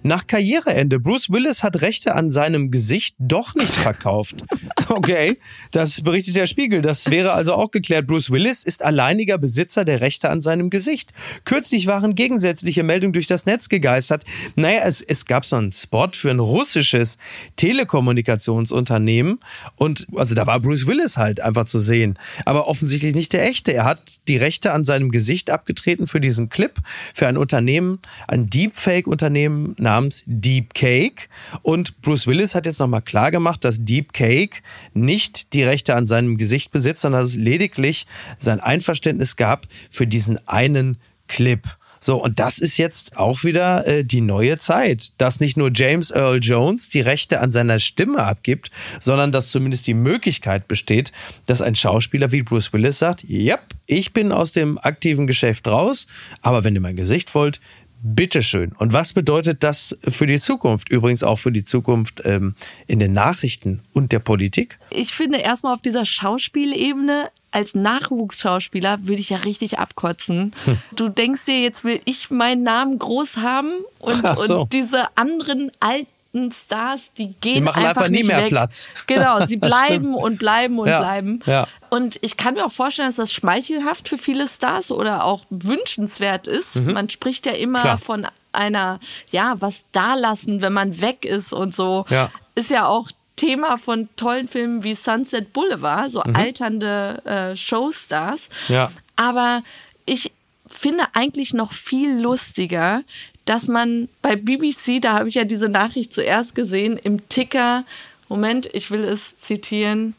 Nach 0.05 0.27
Karriereende, 0.27 0.99
Bruce 0.99 1.31
Willis 1.31 1.63
hat 1.63 1.81
Rechte 1.81 2.15
an 2.15 2.31
seinem 2.31 2.71
Gesicht 2.71 3.15
doch 3.19 3.55
nicht 3.55 3.73
verkauft. 3.73 4.37
Okay, 4.89 5.39
das 5.71 6.03
berichtet 6.03 6.37
der 6.37 6.47
Spiegel. 6.47 6.83
Das 6.83 7.11
wäre 7.11 7.33
also 7.33 7.55
auch 7.55 7.71
geklärt. 7.71 8.07
Bruce 8.07 8.31
Willis 8.31 8.63
ist 8.63 8.83
alleiniger 8.83 9.39
Besitzer 9.39 9.87
der 9.87 10.03
Rechte 10.03 10.29
an 10.29 10.43
seinem 10.43 10.69
Gesicht. 10.69 11.13
Kürzlich 11.47 11.87
waren 11.87 12.15
gegensätzliche 12.15 12.83
Meldungen 12.83 13.15
durch 13.15 13.27
das 13.27 13.47
Netz 13.47 13.71
gegeistert. 13.71 14.25
Naja, 14.55 14.83
es, 14.85 15.01
es 15.01 15.25
gab 15.25 15.47
so 15.47 15.57
einen 15.57 15.73
Spot 15.73 16.09
für 16.13 16.31
ein 16.31 16.41
russisches 16.41 17.17
Telekommunikationsunternehmen 17.57 19.39
und 19.77 20.07
also 20.15 20.35
da 20.35 20.47
war 20.47 20.61
Bruce 20.61 20.87
Willis 20.87 21.17
halt 21.17 21.41
einfach 21.41 21.65
zu 21.65 21.79
sehen. 21.79 22.19
Aber 22.45 22.69
offensichtlich 22.69 23.15
nicht 23.15 23.33
der 23.33 23.47
echte. 23.47 23.73
Er 23.73 23.85
hat 23.85 24.29
die 24.29 24.37
Rechte 24.37 24.73
an 24.73 24.85
seinem 24.85 25.11
Gesicht 25.11 25.49
abgetreten 25.49 26.07
für 26.07 26.21
diesen 26.21 26.51
Clip, 26.51 26.75
für 27.15 27.29
ein 27.29 27.39
Unternehmen, 27.39 28.01
ein 28.29 28.49
Deepfake-Unternehmen 28.49 29.75
namens 29.79 29.92
Deepcake. 30.27 31.29
Und 31.63 32.01
Bruce 32.03 32.27
Willis 32.27 32.55
hat 32.55 32.67
jetzt 32.67 32.81
nochmal 32.81 33.03
klar 33.03 33.31
gemacht, 33.31 33.65
dass 33.65 33.85
Deepcake 33.85 34.63
nicht 34.95 35.53
die 35.53 35.63
Rechte 35.63 35.95
an 35.95 36.07
seinem 36.07 36.39
Gesicht 36.39 36.71
besitzt, 36.71 37.03
sondern 37.03 37.23
dass 37.23 37.31
es 37.31 37.37
lediglich 37.37 38.07
sein 38.39 38.61
Einverständnis 38.61 39.37
gab 39.37 39.67
für 39.91 40.07
diesen 40.07 40.47
einen 40.49 40.99
Clip. 41.29 41.63
So, 42.05 42.21
und 42.21 42.41
das 42.41 42.59
ist 42.59 42.79
jetzt 42.79 43.17
auch 43.17 43.45
wieder 43.45 43.87
äh, 43.87 44.05
die 44.05 44.23
neue 44.23 44.59
Zeit, 44.59 45.13
dass 45.19 45.39
nicht 45.39 45.57
nur 45.57 45.71
James 45.73 46.11
Earl 46.11 46.41
Jones 46.43 46.89
die 46.89 47.01
Rechte 47.01 47.41
an 47.41 47.53
seiner 47.53 47.79
Stimme 47.79 48.25
abgibt, 48.25 48.73
sondern 48.99 49.31
dass 49.31 49.53
zumindest 49.53 49.87
die 49.87 49.95
Möglichkeit 49.95 50.67
besteht, 50.67 51.13
dass 51.47 51.63
ein 51.63 51.77
Schauspieler 51.77 52.33
wie 52.33 52.43
Bruce 52.43 52.73
Willis 52.73 52.99
sagt, 52.99 53.23
ja, 53.29 53.61
ich 53.87 54.13
bin 54.13 54.33
aus 54.33 54.51
dem 54.51 54.79
aktiven 54.79 55.29
Geschäft 55.29 55.69
raus, 55.69 56.09
aber 56.41 56.65
wenn 56.65 56.75
ihr 56.75 56.81
mein 56.81 56.97
Gesicht 56.97 57.37
wollt, 57.37 57.61
bitteschön. 58.03 58.73
Und 58.79 58.93
was 58.93 59.13
bedeutet 59.13 59.63
das 59.63 59.97
für 60.09 60.27
die 60.27 60.41
Zukunft? 60.41 60.91
Übrigens 60.91 61.23
auch 61.23 61.37
für 61.37 61.53
die 61.53 61.65
Zukunft 61.65 62.23
ähm, 62.25 62.55
in 62.87 62.99
den 62.99 63.13
Nachrichten 63.13 63.83
und 63.93 64.13
der 64.13 64.19
Politik? 64.19 64.79
Ich 64.91 65.13
finde 65.13 65.39
erstmal 65.39 65.75
auf 65.75 65.83
dieser 65.83 66.05
Schauspielebene 66.05 67.31
als 67.53 67.75
Nachwuchsschauspieler 67.75 69.07
würde 69.07 69.21
ich 69.21 69.31
ja 69.31 69.37
richtig 69.39 69.79
abkotzen. 69.79 70.53
Hm. 70.65 70.79
Du 70.97 71.09
denkst 71.09 71.45
dir, 71.45 71.61
jetzt 71.61 71.85
will 71.85 72.01
ich 72.07 72.31
meinen 72.31 72.63
Namen 72.63 72.99
groß 72.99 73.39
haben 73.39 73.71
und, 73.99 74.27
so. 74.39 74.63
und 74.63 74.73
diese 74.73 75.07
anderen 75.17 75.71
alten 75.79 76.51
Stars, 76.51 77.13
die 77.13 77.35
gehen 77.41 77.57
Die 77.57 77.61
machen 77.61 77.85
einfach, 77.85 78.03
einfach 78.03 78.09
nie 78.09 78.25
mehr 78.25 78.39
weg. 78.39 78.49
Platz. 78.49 78.89
Genau, 79.07 79.45
sie 79.45 79.57
bleiben 79.59 80.15
und 80.15 80.39
bleiben 80.39 80.79
und 80.79 80.89
Ja, 80.89 80.99
bleiben. 80.99 81.41
ja. 81.47 81.69
Und 81.93 82.19
ich 82.23 82.39
kann 82.39 82.55
mir 82.55 82.65
auch 82.65 82.73
vorstellen, 82.73 83.09
dass 83.09 83.17
das 83.17 83.35
schmeichelhaft 83.35 84.09
für 84.09 84.17
viele 84.17 84.49
Stars 84.49 84.91
oder 84.91 85.25
auch 85.27 85.45
wünschenswert 85.51 86.47
ist. 86.47 86.77
Man 86.81 87.11
spricht 87.11 87.45
ja 87.45 87.53
immer 87.53 87.81
Mhm. 87.81 87.83
Klar. 87.83 87.99
von 87.99 88.27
einer, 88.53 88.99
ja, 89.31 89.57
was 89.61 89.85
da 89.93 90.15
lassen, 90.15 90.63
wenn 90.63 90.73
man 90.73 91.03
weg 91.03 91.27
ist 91.27 91.53
und 91.53 91.75
so. 91.75 92.07
Ja. 92.09 92.31
Ist 92.55 92.71
ja 92.71 92.87
auch 92.87 93.11
Thema 93.37 93.77
von 93.77 94.09
tollen 94.17 94.49
Filmen 94.49 94.85
wie 94.85 94.95
Sunset 94.95 95.53
Boulevard, 95.53 96.11
so 96.11 96.23
alternde 96.23 97.21
äh, 97.27 97.57
Showstars. 97.57 98.49
Mhm. 98.69 98.75
Ja. 98.75 98.93
Aber 99.17 99.63
ich 100.07 100.33
finde 100.67 101.05
eigentlich 101.13 101.53
noch 101.53 101.75
viel 101.75 102.19
lustiger, 102.23 103.03
dass 103.45 103.69
man 103.69 104.09
bei 104.23 104.37
BBC, 104.37 104.99
da 105.03 105.13
habe 105.13 105.29
ich 105.29 105.35
ja 105.35 105.45
diese 105.45 105.69
Nachricht 105.69 106.15
zuerst 106.15 106.55
gesehen, 106.55 106.97
im 106.97 107.29
Ticker, 107.29 107.85
Moment, 108.33 108.71
ich 108.73 108.91
will 108.91 109.05
es 109.05 109.37
zitieren, 109.39 110.15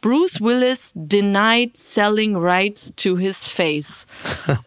Bruce 0.00 0.40
Willis 0.40 0.92
denied 0.94 1.76
selling 1.76 2.34
rights 2.34 2.94
to 2.96 3.18
his 3.18 3.44
face. 3.44 4.06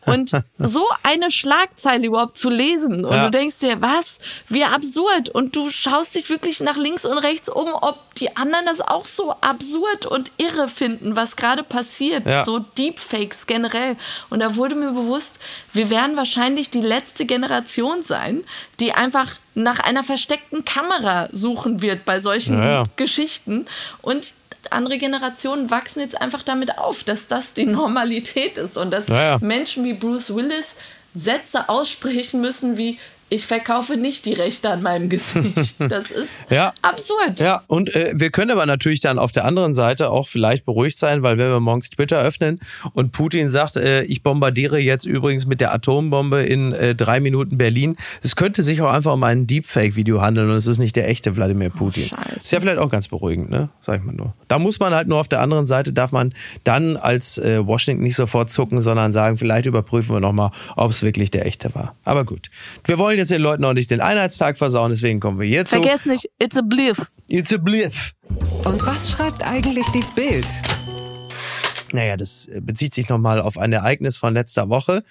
Und 0.06 0.32
so 0.60 0.86
eine 1.02 1.32
Schlagzeile 1.32 2.06
überhaupt 2.06 2.38
zu 2.38 2.50
lesen 2.52 3.04
und 3.04 3.12
Ja. 3.16 3.26
du 3.26 3.32
denkst 3.32 3.58
dir, 3.60 3.82
was, 3.82 4.20
wie 4.50 4.64
absurd 4.64 5.30
und 5.30 5.56
du 5.56 5.72
schaust 5.72 6.14
dich 6.14 6.30
wirklich 6.30 6.60
nach 6.60 6.78
links 6.78 7.04
und 7.06 7.18
rechts 7.18 7.50
um, 7.50 7.70
ob 7.74 7.98
die 8.16 8.36
anderen 8.38 8.68
das 8.68 8.82
auch 8.82 9.08
so 9.08 9.32
absurd 9.42 10.06
und 10.06 10.32
irre 10.38 10.68
finden, 10.68 11.16
was 11.16 11.36
gerade 11.38 11.64
passiert, 11.64 12.28
Ja. 12.28 12.44
so 12.46 12.60
Deepfakes 12.60 13.48
generell. 13.48 13.96
Und 14.30 14.42
da 14.42 14.56
wurde 14.56 14.76
mir 14.76 14.92
bewusst, 14.92 15.40
wir 15.74 15.90
werden 15.90 16.16
wahrscheinlich 16.18 16.70
die 16.70 16.82
letzte 16.82 17.26
Generation 17.26 18.04
sein, 18.04 18.44
die 18.80 18.92
einfach 18.94 19.38
nach 19.54 19.80
einer 19.80 20.04
versteckten 20.04 20.64
Kamera 20.66 21.28
suchen 21.32 21.82
wird 21.82 22.06
bei 22.06 22.20
solchen 22.20 22.58
Ja, 22.58 22.70
ja. 22.72 22.84
Geschichten. 22.96 23.66
Und 24.02 24.36
andere 24.70 24.98
Generationen 24.98 25.70
wachsen 25.72 26.00
jetzt 26.02 26.22
einfach 26.22 26.44
damit 26.44 26.78
auf, 26.78 27.04
dass 27.04 27.28
das 27.28 27.54
die 27.54 27.66
Normalität 27.80 28.58
ist 28.58 28.78
und 28.78 28.92
dass 28.92 29.08
Ja. 29.08 29.38
Menschen 29.42 29.84
wie 29.84 29.94
Bruce 29.94 30.36
Willis 30.36 30.78
Sätze 31.14 31.68
aussprechen 31.68 32.40
müssen 32.40 32.78
wie 32.78 32.98
ich 33.34 33.48
verkaufe 33.48 33.96
nicht 33.96 34.26
die 34.26 34.34
Rechte 34.34 34.70
an 34.70 34.82
meinem 34.82 35.08
Gesicht. 35.08 35.78
Das 35.90 36.12
ist 36.12 36.46
Ja. 36.50 36.74
absurd. 36.82 37.40
Ja, 37.40 37.64
und 37.68 37.96
äh, 37.96 38.12
wir 38.14 38.30
können 38.30 38.52
aber 38.52 38.66
natürlich 38.66 39.00
dann 39.00 39.18
auf 39.18 39.32
der 39.32 39.46
anderen 39.46 39.74
Seite 39.74 40.10
auch 40.10 40.28
vielleicht 40.28 40.66
beruhigt 40.66 40.98
sein, 40.98 41.24
weil 41.24 41.38
wenn 41.38 41.50
wir 41.50 41.60
morgens 41.62 41.90
Twitter 41.90 42.22
öffnen 42.22 42.60
und 42.94 43.14
Putin 43.14 43.50
sagt, 43.50 43.78
äh, 43.78 44.04
ich 44.04 44.22
bombardiere 44.22 44.80
jetzt 44.80 45.06
übrigens 45.06 45.46
mit 45.46 45.62
der 45.62 45.74
Atombombe 45.74 46.44
in 46.44 46.74
äh, 46.74 46.94
drei 46.94 47.22
Minuten 47.22 47.58
Berlin, 47.58 47.96
es 48.22 48.36
könnte 48.36 48.64
sich 48.64 48.82
auch 48.82 48.92
einfach 48.92 49.14
um 49.14 49.24
ein 49.24 49.48
Deepfake-Video 49.48 50.22
handeln 50.22 50.50
und 50.50 50.56
es 50.58 50.68
ist 50.68 50.78
nicht 50.80 50.98
der 50.98 51.08
echte 51.08 51.38
Wladimir 51.38 51.70
Putin. 51.70 52.08
Scheiße. 52.08 52.36
ist 52.36 52.52
ja 52.52 52.60
vielleicht 52.60 52.80
auch 52.80 52.90
ganz 52.90 53.08
beruhigend, 53.08 53.50
ne? 53.50 53.70
Sag 53.80 54.00
ich 54.00 54.06
mal 54.06 54.14
nur. 54.14 54.34
Da 54.50 54.60
muss 54.60 54.80
man 54.82 54.94
halt 54.94 55.08
nur 55.08 55.20
auf 55.20 55.30
der 55.30 55.40
anderen 55.40 55.68
Seite, 55.68 55.94
darf 55.94 56.12
man 56.12 56.34
dann 56.66 56.98
als 56.98 57.38
äh, 57.38 57.66
Washington 57.66 58.04
nicht 58.04 58.18
sofort 58.18 58.52
zucken, 58.52 58.82
sondern 58.82 59.14
sagen, 59.14 59.38
vielleicht 59.38 59.68
überprüfen 59.68 60.14
wir 60.14 60.20
nochmal, 60.20 60.52
ob 60.76 60.92
es 60.92 61.02
wirklich 61.02 61.32
der 61.32 61.46
echte 61.46 61.74
war. 61.74 61.96
Aber 62.04 62.26
gut. 62.26 62.50
Wir 62.84 62.98
wollen 62.98 63.21
jetzt 63.22 63.32
den 63.32 63.42
Leuten 63.42 63.64
auch 63.66 63.74
nicht 63.74 63.92
den 63.92 64.02
Einheitstag 64.02 64.58
versauen, 64.58 64.92
deswegen 64.92 65.20
kommen 65.20 65.40
wir 65.40 65.48
jetzt 65.48 65.70
Vergesst 65.70 66.06
nicht, 66.06 66.30
it's 66.40 66.58
a 66.58 66.62
bliff. 66.62 67.12
It's 67.28 67.54
a 67.54 67.58
bliff. 67.58 68.14
Und 68.66 68.86
was 68.86 69.12
schreibt 69.12 69.44
eigentlich 69.46 69.86
die 69.94 70.04
Bild? 70.16 70.46
Naja, 71.94 72.18
das 72.18 72.48
äh, 72.48 72.62
bezieht 72.62 72.94
sich 72.94 73.10
nochmal 73.10 73.42
auf 73.42 73.58
ein 73.58 73.74
Ereignis 73.74 74.18
von 74.18 74.34
letzter 74.34 74.70
Woche. 74.70 75.04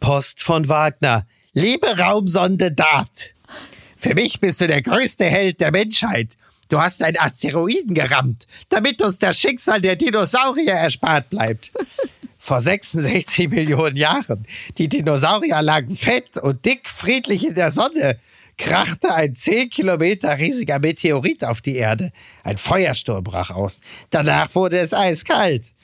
Post 0.00 0.42
von 0.42 0.68
Wagner. 0.68 1.26
Liebe 1.52 1.98
Raumsonde 1.98 2.72
Dart. 2.72 3.34
Für 3.96 4.14
mich 4.14 4.40
bist 4.40 4.60
du 4.60 4.66
der 4.66 4.82
größte 4.82 5.24
Held 5.24 5.60
der 5.60 5.72
Menschheit. 5.72 6.34
Du 6.68 6.80
hast 6.80 7.02
einen 7.02 7.18
Asteroiden 7.18 7.94
gerammt, 7.94 8.46
damit 8.68 9.00
uns 9.00 9.18
das 9.18 9.38
Schicksal 9.38 9.80
der 9.80 9.96
Dinosaurier 9.96 10.74
erspart 10.74 11.30
bleibt. 11.30 11.70
Vor 12.46 12.60
66 12.60 13.48
Millionen 13.50 13.96
Jahren. 13.96 14.46
Die 14.78 14.88
Dinosaurier 14.88 15.62
lagen 15.62 15.96
fett 15.96 16.36
und 16.36 16.64
dick 16.64 16.88
friedlich 16.88 17.44
in 17.44 17.56
der 17.56 17.72
Sonne. 17.72 18.20
Krachte 18.56 19.12
ein 19.12 19.34
10 19.34 19.68
Kilometer 19.68 20.38
riesiger 20.38 20.78
Meteorit 20.78 21.42
auf 21.42 21.60
die 21.60 21.74
Erde. 21.74 22.12
Ein 22.44 22.56
Feuersturm 22.56 23.24
brach 23.24 23.50
aus. 23.50 23.80
Danach 24.10 24.54
wurde 24.54 24.78
es 24.78 24.94
eiskalt. 24.94 25.74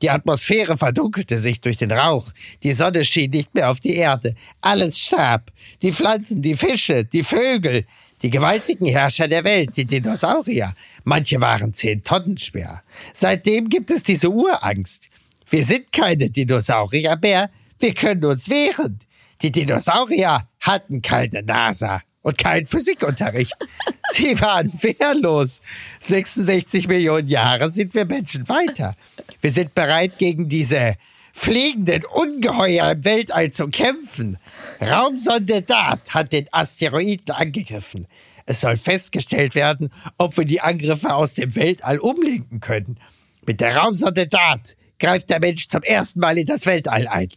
Die 0.00 0.10
Atmosphäre 0.10 0.78
verdunkelte 0.78 1.38
sich 1.38 1.60
durch 1.60 1.78
den 1.78 1.90
Rauch. 1.90 2.30
Die 2.62 2.72
Sonne 2.72 3.02
schien 3.02 3.32
nicht 3.32 3.52
mehr 3.52 3.68
auf 3.68 3.80
die 3.80 3.96
Erde. 3.96 4.36
Alles 4.60 5.00
starb. 5.00 5.50
Die 5.82 5.90
Pflanzen, 5.90 6.40
die 6.40 6.54
Fische, 6.54 7.04
die 7.04 7.24
Vögel, 7.24 7.84
die 8.22 8.30
gewaltigen 8.30 8.86
Herrscher 8.86 9.26
der 9.26 9.42
Welt, 9.42 9.76
die 9.76 9.86
Dinosaurier. 9.86 10.72
Manche 11.02 11.40
waren 11.40 11.72
zehn 11.72 12.04
Tonnen 12.04 12.38
schwer. 12.38 12.84
Seitdem 13.12 13.68
gibt 13.68 13.90
es 13.90 14.04
diese 14.04 14.30
Urangst. 14.30 15.08
Wir 15.48 15.64
sind 15.64 15.92
keine 15.92 16.30
Dinosaurier 16.30 17.18
mehr. 17.20 17.50
Wir 17.78 17.94
können 17.94 18.24
uns 18.24 18.48
wehren. 18.48 18.98
Die 19.42 19.50
Dinosaurier 19.50 20.48
hatten 20.60 21.02
keine 21.02 21.42
NASA 21.42 22.00
und 22.22 22.38
keinen 22.38 22.64
Physikunterricht. 22.64 23.54
Sie 24.12 24.40
waren 24.40 24.72
wehrlos. 24.82 25.62
66 26.00 26.86
Millionen 26.88 27.28
Jahre 27.28 27.70
sind 27.70 27.94
wir 27.94 28.04
Menschen 28.04 28.48
weiter. 28.48 28.96
Wir 29.40 29.50
sind 29.50 29.74
bereit, 29.74 30.18
gegen 30.18 30.48
diese 30.48 30.96
fliegenden 31.32 32.04
Ungeheuer 32.04 32.92
im 32.92 33.04
Weltall 33.04 33.50
zu 33.50 33.68
kämpfen. 33.68 34.38
Raumsonde 34.80 35.62
DART 35.62 36.14
hat 36.14 36.32
den 36.32 36.46
Asteroiden 36.52 37.34
angegriffen. 37.34 38.06
Es 38.46 38.60
soll 38.60 38.76
festgestellt 38.76 39.54
werden, 39.54 39.90
ob 40.18 40.36
wir 40.36 40.44
die 40.44 40.60
Angriffe 40.60 41.14
aus 41.14 41.34
dem 41.34 41.54
Weltall 41.56 41.98
umlenken 41.98 42.60
können. 42.60 42.98
Mit 43.46 43.60
der 43.60 43.76
Raumsonde 43.76 44.26
DART 44.26 44.76
greift 45.02 45.30
der 45.30 45.40
Mensch 45.40 45.68
zum 45.68 45.82
ersten 45.82 46.20
Mal 46.20 46.38
in 46.38 46.46
das 46.46 46.64
Weltall 46.64 47.08
ein. 47.08 47.28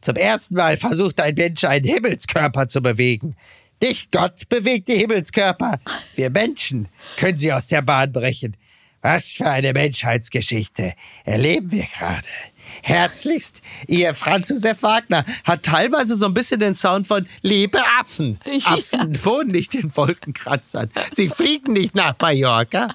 Zum 0.00 0.14
ersten 0.14 0.54
Mal 0.54 0.76
versucht 0.76 1.20
ein 1.20 1.34
Mensch 1.34 1.64
einen 1.64 1.84
Himmelskörper 1.84 2.68
zu 2.68 2.80
bewegen. 2.80 3.34
Nicht 3.82 4.12
Gott 4.12 4.48
bewegt 4.48 4.86
die 4.86 4.96
Himmelskörper. 4.96 5.80
Wir 6.14 6.30
Menschen 6.30 6.88
können 7.16 7.38
sie 7.38 7.52
aus 7.52 7.66
der 7.66 7.82
Bahn 7.82 8.12
brechen. 8.12 8.56
Was 9.02 9.32
für 9.32 9.46
eine 9.46 9.72
Menschheitsgeschichte 9.72 10.94
erleben 11.24 11.72
wir 11.72 11.86
gerade. 11.98 12.26
Herzlichst, 12.82 13.62
Ihr 13.86 14.14
Franz 14.14 14.48
Josef 14.48 14.82
Wagner 14.82 15.24
hat 15.44 15.62
teilweise 15.62 16.14
so 16.14 16.26
ein 16.26 16.34
bisschen 16.34 16.60
den 16.60 16.74
Sound 16.74 17.06
von 17.06 17.26
Liebe 17.42 17.78
Affen. 18.00 18.38
Affen 18.64 19.24
wohnen 19.24 19.50
nicht 19.50 19.74
in 19.74 19.94
Wolkenkratzern. 19.96 20.90
Sie 21.14 21.28
fliegen 21.28 21.72
nicht 21.72 21.94
nach 21.94 22.14
Mallorca. 22.20 22.94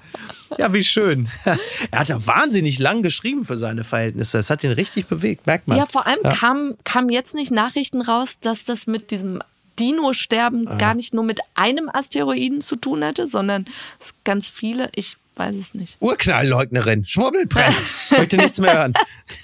Ja, 0.58 0.74
wie 0.74 0.84
schön. 0.84 1.28
Er 1.92 2.00
hat 2.00 2.10
ja 2.10 2.26
wahnsinnig 2.26 2.80
lang 2.80 3.02
geschrieben 3.04 3.46
für 3.46 3.58
seine 3.58 3.84
Verhältnisse. 3.84 4.38
Es 4.40 4.50
hat 4.50 4.64
ihn 4.64 4.72
richtig 4.72 5.08
bewegt, 5.08 5.46
merkt 5.48 5.68
man. 5.68 5.78
Ja, 5.78 5.86
vor 5.86 6.08
allem 6.08 6.22
Kam, 6.24 6.76
kam 6.84 7.10
jetzt 7.10 7.36
nicht 7.36 7.52
Nachrichten 7.52 8.02
raus, 8.02 8.40
dass 8.40 8.66
das 8.66 8.88
mit 8.88 9.12
diesem 9.12 9.42
Dino-Sterben 9.80 10.68
Ah. 10.68 10.76
gar 10.78 10.94
nicht 10.94 11.14
nur 11.14 11.24
mit 11.24 11.40
einem 11.56 11.90
Asteroiden 11.92 12.62
zu 12.62 12.76
tun 12.76 13.02
hätte, 13.02 13.28
sondern 13.28 13.66
es 14.00 14.16
ganz 14.24 14.50
viele. 14.50 14.90
Ich 14.96 15.18
weiß 15.36 15.56
es 15.56 15.74
nicht. 15.74 15.98
Urknallleugnerin, 16.00 17.06
Schwurbelpress. 17.06 18.12
Möchte 18.18 18.38
nichts 18.38 18.60
mehr 18.60 18.78
hören. 18.78 18.94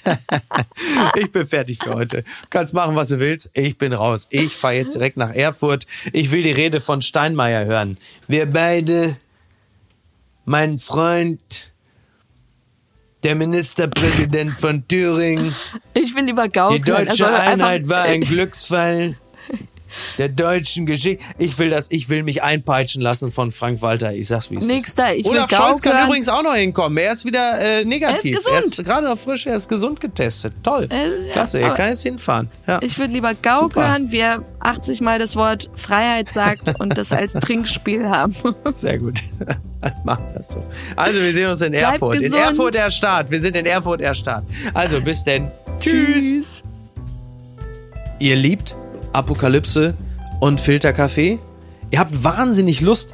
ich 1.16 1.32
bin 1.32 1.46
fertig 1.46 1.80
für 1.84 1.96
heute. 1.96 2.24
Kannst 2.50 2.74
machen, 2.74 2.96
was 2.96 3.10
du 3.10 3.20
willst. 3.20 3.50
Ich 3.54 3.78
bin 3.78 3.94
raus. 3.94 4.28
Ich 4.30 4.56
fahre 4.56 4.76
jetzt 4.76 4.96
direkt 4.96 5.18
nach 5.18 5.34
Erfurt. 5.34 5.88
Ich 6.14 6.32
will 6.32 6.44
die 6.44 6.52
Rede 6.52 6.80
von 6.80 7.02
Steinmeier 7.02 7.66
hören. 7.66 7.98
Wir 8.28 8.46
beide, 8.48 9.18
mein 10.46 10.78
Freund, 10.78 11.42
der 13.24 13.36
Ministerpräsident 13.36 14.54
von 14.54 14.88
Thüringen, 14.88 15.54
Ich 15.94 16.16
will 16.16 16.24
lieber 16.26 16.44
die 16.44 16.52
gaukeln. 16.52 16.84
Er 16.86 17.06
deutsche 17.06 17.28
einfach- 17.28 17.40
Einheit 17.48 17.90
war 17.90 18.04
ein 18.04 18.22
Glücksfall 18.22 19.18
der 20.18 20.30
deutschen 20.30 20.86
Geschichte. 20.86 21.24
Ich 21.38 21.58
will 21.58 21.70
das, 21.70 21.92
ich 21.92 22.10
will 22.10 22.24
mich 22.24 22.44
einpeitschen 22.44 23.02
lassen 23.02 23.32
von 23.32 23.52
Frank 23.52 23.82
Walter. 23.82 24.14
Ich 24.14 24.28
sag's 24.28 24.52
wie 24.52 24.56
es 24.56 24.64
ist. 24.64 24.68
Nächster, 24.68 25.16
ich 25.16 25.26
will 25.26 25.32
Olaf 25.32 25.52
Scholz 25.52 25.82
kann 25.82 26.06
übrigens 26.06 26.30
auch 26.30 26.44
noch 26.44 26.56
hinkommen. 26.56 26.98
Er 26.98 27.12
ist 27.12 27.26
wieder 27.26 27.60
äh, 27.60 27.86
negativ. 27.86 28.36
gesund. 28.36 28.56
Er 28.56 28.64
ist 28.64 28.84
gerade 28.84 29.08
noch 29.08 29.18
frisch, 29.18 29.46
er 29.46 29.56
ist 29.56 29.70
gesund 29.70 30.00
getestet. 30.00 30.54
Toll. 30.64 30.88
Äh, 30.90 31.28
ja, 31.28 31.34
Klasse, 31.34 31.60
er 31.60 31.72
kann 31.72 31.90
jetzt 31.90 32.04
hinfahren. 32.04 32.50
Ja. 32.68 32.80
Ich 32.82 32.98
würde 32.98 33.14
lieber 33.14 33.34
gaukeln, 33.34 34.12
wer 34.12 34.44
80 34.60 35.02
Mal 35.02 35.20
das 35.20 35.36
Wort 35.36 35.70
Freiheit 35.76 36.30
sagt 36.30 36.80
und 36.80 36.98
das 36.98 37.12
als 37.12 37.34
Trinkspiel 37.34 38.08
haben. 38.08 38.36
Sehr 38.78 39.00
gut. 39.00 39.22
Machen 40.04 40.26
wir 40.26 40.34
das 40.36 40.50
so. 40.50 40.64
Also, 40.96 41.20
wir 41.22 41.34
sehen 41.34 41.50
uns 41.50 41.62
in 41.62 41.72
Bleib 41.72 41.94
Erfurt. 41.94 42.20
In. 42.20 42.34
Erfurt 42.34 42.76
der 42.76 42.90
Start. 42.90 43.32
Wir 43.32 43.40
sind 43.40 43.56
in 43.56 43.66
Erfurt 43.66 44.02
der 44.02 44.14
Start. 44.14 44.44
Also, 44.74 45.00
bis 45.02 45.24
denn. 45.24 45.50
Tschüss. 45.80 46.64
Ihr 48.20 48.36
liebt 48.36 48.76
Apokalypse 49.14 49.94
und 50.40 50.62
Filterkaffee? 50.62 51.40
Ihr 51.92 52.00
habt 52.00 52.24
wahnsinnig 52.24 52.82
Lust, 52.82 53.14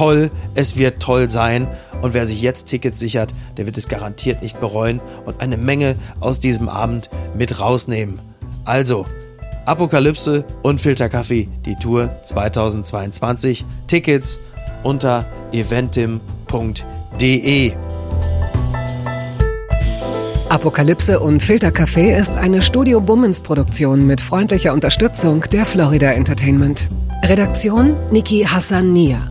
toll, 0.00 0.30
es 0.54 0.76
wird 0.76 1.02
toll 1.02 1.28
sein 1.28 1.68
und 2.00 2.14
wer 2.14 2.26
sich 2.26 2.40
jetzt 2.40 2.68
Tickets 2.68 2.98
sichert, 2.98 3.34
der 3.58 3.66
wird 3.66 3.76
es 3.76 3.86
garantiert 3.86 4.40
nicht 4.42 4.58
bereuen 4.58 4.98
und 5.26 5.42
eine 5.42 5.58
Menge 5.58 5.94
aus 6.20 6.40
diesem 6.40 6.70
Abend 6.70 7.10
mit 7.36 7.60
rausnehmen. 7.60 8.18
Also, 8.64 9.04
Apokalypse 9.66 10.46
und 10.62 10.80
Filterkaffee, 10.80 11.48
die 11.66 11.74
Tour 11.74 12.08
2022. 12.22 13.66
Tickets 13.88 14.40
unter 14.84 15.26
eventim.de. 15.52 16.22
Apokalypse 20.48 21.20
und 21.20 21.42
Filtercafé 21.42 22.16
ist 22.18 22.32
eine 22.32 22.62
Studio 22.62 23.02
Bummens 23.02 23.40
Produktion 23.40 24.06
mit 24.06 24.22
freundlicher 24.22 24.72
Unterstützung 24.72 25.44
der 25.52 25.66
Florida 25.66 26.10
Entertainment. 26.12 26.88
Redaktion 27.22 27.94
Niki 28.10 28.46
Hassania. 28.48 29.30